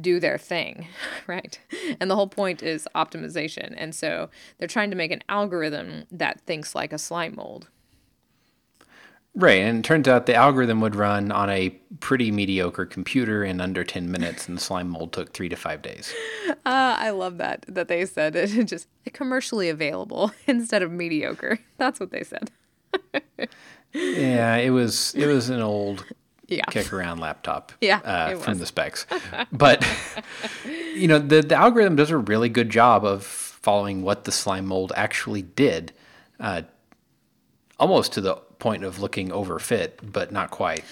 [0.00, 0.88] do their thing,
[1.26, 1.58] right?
[2.00, 3.74] And the whole point is optimization.
[3.76, 7.68] And so they're trying to make an algorithm that thinks like a slime mold.
[9.38, 11.68] Right, and it turns out the algorithm would run on a
[12.00, 15.82] pretty mediocre computer in under 10 minutes, and the slime mold took three to five
[15.82, 16.14] days.
[16.48, 21.58] Uh, I love that, that they said it just commercially available instead of mediocre.
[21.76, 22.50] That's what they said.
[23.92, 26.06] yeah, it was it was an old
[26.48, 26.64] yeah.
[26.70, 29.06] kick around laptop yeah, uh, from the specs.
[29.52, 29.86] but,
[30.64, 34.64] you know, the, the algorithm does a really good job of following what the slime
[34.64, 35.92] mold actually did,
[36.40, 36.62] uh,
[37.78, 40.84] almost to the point of looking overfit, but not quite.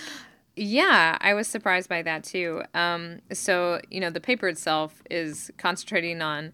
[0.56, 2.62] Yeah, I was surprised by that too.
[2.74, 6.52] Um, so, you know, the paper itself is concentrating on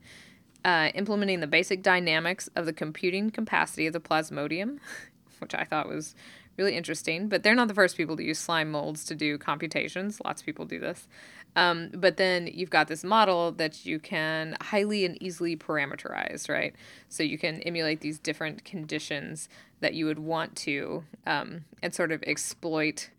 [0.64, 4.78] uh, implementing the basic dynamics of the computing capacity of the plasmodium,
[5.38, 6.14] which I thought was
[6.56, 7.28] really interesting.
[7.28, 10.20] But they're not the first people to use slime molds to do computations.
[10.24, 11.06] Lots of people do this.
[11.56, 16.74] Um, but then you've got this model that you can highly and easily parameterize, right?
[17.08, 19.48] So you can emulate these different conditions
[19.80, 23.10] that you would want to um, and sort of exploit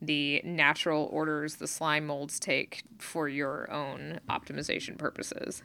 [0.00, 5.62] the natural orders the slime molds take for your own optimization purposes.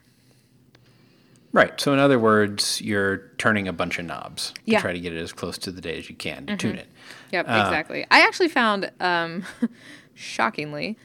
[1.52, 1.78] Right.
[1.78, 4.78] So, in other words, you're turning a bunch of knobs Yeah.
[4.78, 6.76] to try to get it as close to the date as you can to tune
[6.76, 6.88] it.
[7.30, 8.06] Yep, exactly.
[8.10, 9.44] I actually found, um,
[10.14, 10.96] shockingly,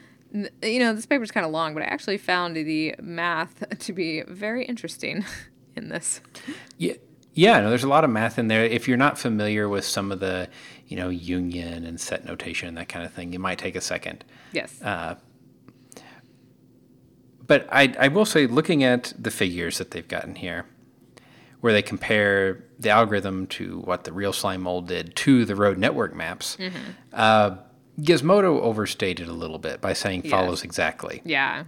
[0.61, 4.23] you know, this paper's kind of long, but I actually found the math to be
[4.23, 5.25] very interesting
[5.75, 6.21] in this.
[6.77, 6.93] Yeah.
[7.33, 8.65] Yeah, no, there's a lot of math in there.
[8.65, 10.49] If you're not familiar with some of the,
[10.87, 13.81] you know, union and set notation and that kind of thing, it might take a
[13.81, 14.25] second.
[14.53, 14.81] Yes.
[17.47, 20.65] But I, I will say, looking at the figures that they've gotten here,
[21.61, 25.77] where they compare the algorithm to what the real slime mold did to the road
[25.77, 26.57] network maps,
[27.13, 27.57] uh,
[27.99, 31.21] Gizmodo overstated a little bit by saying follows exactly.
[31.25, 31.65] yeah.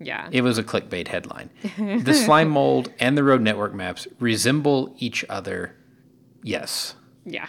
[0.00, 0.28] Yeah.
[0.32, 1.50] It was a clickbait headline.
[1.78, 5.76] the slime mold and the road network maps resemble each other.
[6.42, 6.94] Yes.
[7.24, 7.46] yeah.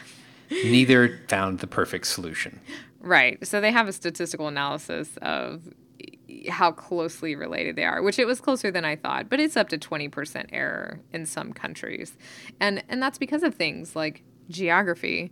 [0.51, 2.61] Neither found the perfect solution.
[3.01, 3.45] Right.
[3.45, 5.63] So they have a statistical analysis of
[6.49, 9.69] how closely related they are, which it was closer than I thought, but it's up
[9.69, 12.15] to 20% error in some countries.
[12.59, 15.31] And and that's because of things like geography,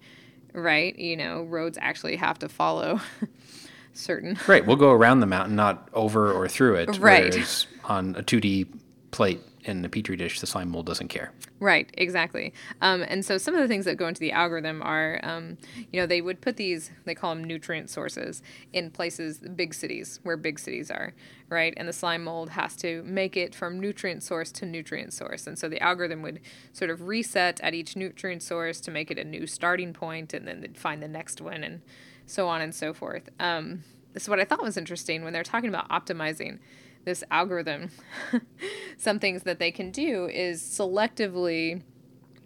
[0.54, 0.98] right?
[0.98, 3.02] You know, roads actually have to follow
[3.94, 4.66] certain Right.
[4.66, 7.00] We'll go around the mountain, not over or through it.
[7.00, 7.68] Right.
[7.86, 8.68] On a 2D
[9.14, 11.32] plate in the petri dish, the slime mold doesn't care.
[11.60, 12.54] Right, exactly.
[12.82, 15.58] Um, and so some of the things that go into the algorithm are, um,
[15.92, 18.42] you know, they would put these, they call them nutrient sources,
[18.74, 21.14] in places, big cities, where big cities are,
[21.48, 21.74] right?
[21.78, 25.48] And the slime mold has to make it from nutrient source to nutrient source.
[25.48, 26.42] And so the algorithm would
[26.74, 30.46] sort of reset at each nutrient source to make it a new starting point, and
[30.48, 31.82] then they'd find the next one, and
[32.26, 33.30] so on and so forth.
[33.40, 33.84] Um,
[34.18, 36.60] so what I thought was interesting when they're talking about optimizing
[37.06, 37.90] this algorithm,
[38.98, 41.82] some things that they can do is selectively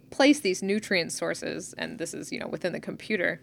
[0.09, 3.41] place these nutrient sources, and this is, you know, within the computer,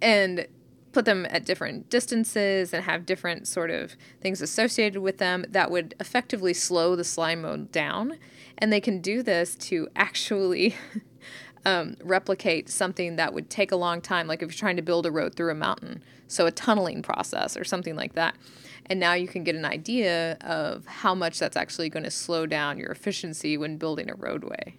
[0.00, 0.46] and
[0.92, 5.70] put them at different distances and have different sort of things associated with them that
[5.70, 8.18] would effectively slow the slime mode down.
[8.58, 10.76] And they can do this to actually
[11.64, 15.06] um, replicate something that would take a long time, like if you're trying to build
[15.06, 16.02] a road through a mountain.
[16.28, 18.36] So a tunneling process or something like that.
[18.86, 22.46] And now you can get an idea of how much that's actually going to slow
[22.46, 24.74] down your efficiency when building a roadway.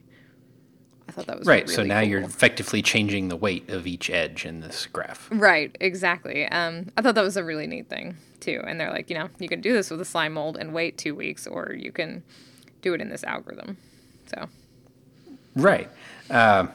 [1.07, 1.69] I thought that was really Right.
[1.69, 5.27] so really now you're effectively changing the weight of each edge in this graph.
[5.31, 6.45] Right, exactly.
[6.47, 8.61] Um, I thought that was a really neat thing too.
[8.65, 10.97] And they're like, you know, you can do this with a slime mold and wait
[10.97, 12.23] two weeks, or you can
[12.81, 13.77] do it in this algorithm.
[14.27, 14.47] So
[15.55, 15.89] Right.
[16.29, 16.67] Uh,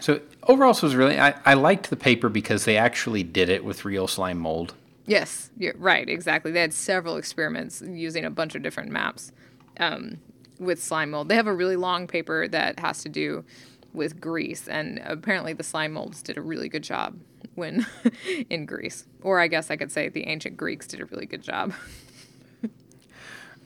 [0.00, 3.64] so overall, this was really, I, I liked the paper because they actually did it
[3.64, 4.74] with real slime mold.
[5.06, 6.52] Yes, you're right, exactly.
[6.52, 9.32] They had several experiments using a bunch of different maps
[9.78, 10.18] um,
[10.58, 11.28] with slime mold.
[11.28, 13.44] They have a really long paper that has to do
[13.92, 17.18] with Greece, and apparently the slime molds did a really good job
[17.54, 17.86] when
[18.50, 19.06] in Greece.
[19.22, 21.72] Or I guess I could say the ancient Greeks did a really good job.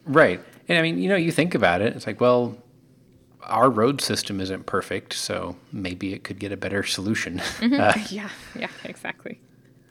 [0.07, 0.41] Right.
[0.69, 2.57] And I mean, you know, you think about it, it's like, well,
[3.43, 7.39] our road system isn't perfect, so maybe it could get a better solution.
[7.39, 7.75] Mm-hmm.
[7.81, 8.29] Uh, yeah,
[8.59, 9.41] yeah, exactly.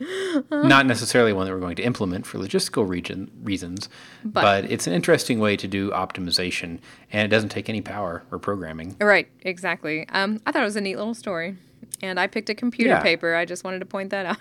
[0.50, 3.88] Not necessarily one that we're going to implement for logistical region, reasons,
[4.24, 6.80] but, but, it's an interesting way to do optimization,
[7.12, 8.96] and it doesn't take any power or programming.
[9.00, 10.08] Right, exactly.
[10.08, 11.56] Um, I thought it was a neat little story,
[12.02, 13.02] and I picked a computer yeah.
[13.02, 13.34] paper.
[13.34, 14.38] I just wanted to point that out.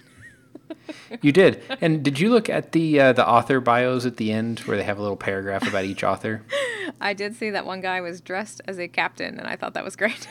[1.22, 4.60] you did, and did you look at the uh, the author bios at the end
[4.62, 6.44] where they have a little paragraph about each author?
[7.02, 9.84] I did see that one guy was dressed as a captain, and I thought that
[9.84, 10.28] was great.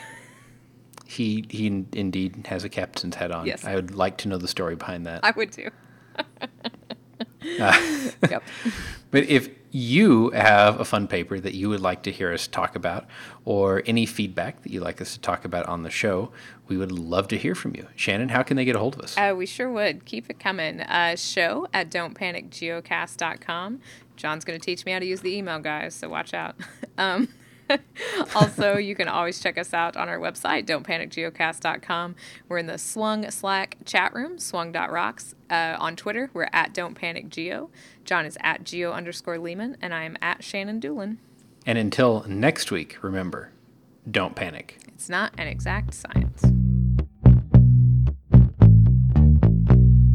[1.13, 3.45] He he indeed has a captain's hat on.
[3.45, 3.63] Yes.
[3.65, 5.21] I would like to know the story behind that.
[5.23, 5.69] I would too.
[6.17, 6.21] uh,
[8.29, 8.43] yep.
[9.11, 12.75] But if you have a fun paper that you would like to hear us talk
[12.75, 13.05] about,
[13.43, 16.31] or any feedback that you'd like us to talk about on the show,
[16.67, 17.87] we would love to hear from you.
[17.95, 19.17] Shannon, how can they get a hold of us?
[19.17, 20.05] Uh, we sure would.
[20.05, 20.81] Keep it coming.
[20.81, 23.79] Uh, show at don'tpanicgeocast.com.
[24.15, 26.55] John's going to teach me how to use the email, guys, so watch out.
[26.95, 27.27] Um,
[28.35, 32.15] also, you can always check us out on our website, don'tpanicgeocast.com.
[32.49, 35.35] We're in the Swung Slack chat room, swung.rocks.
[35.49, 37.69] Uh, on Twitter, we're at Don't Panic Geo.
[38.05, 41.17] John is at Geo underscore Leeman, and I am at Shannon Dulin.
[41.65, 43.51] And until next week, remember,
[44.09, 44.79] don't panic.
[44.89, 46.62] It's not an exact science.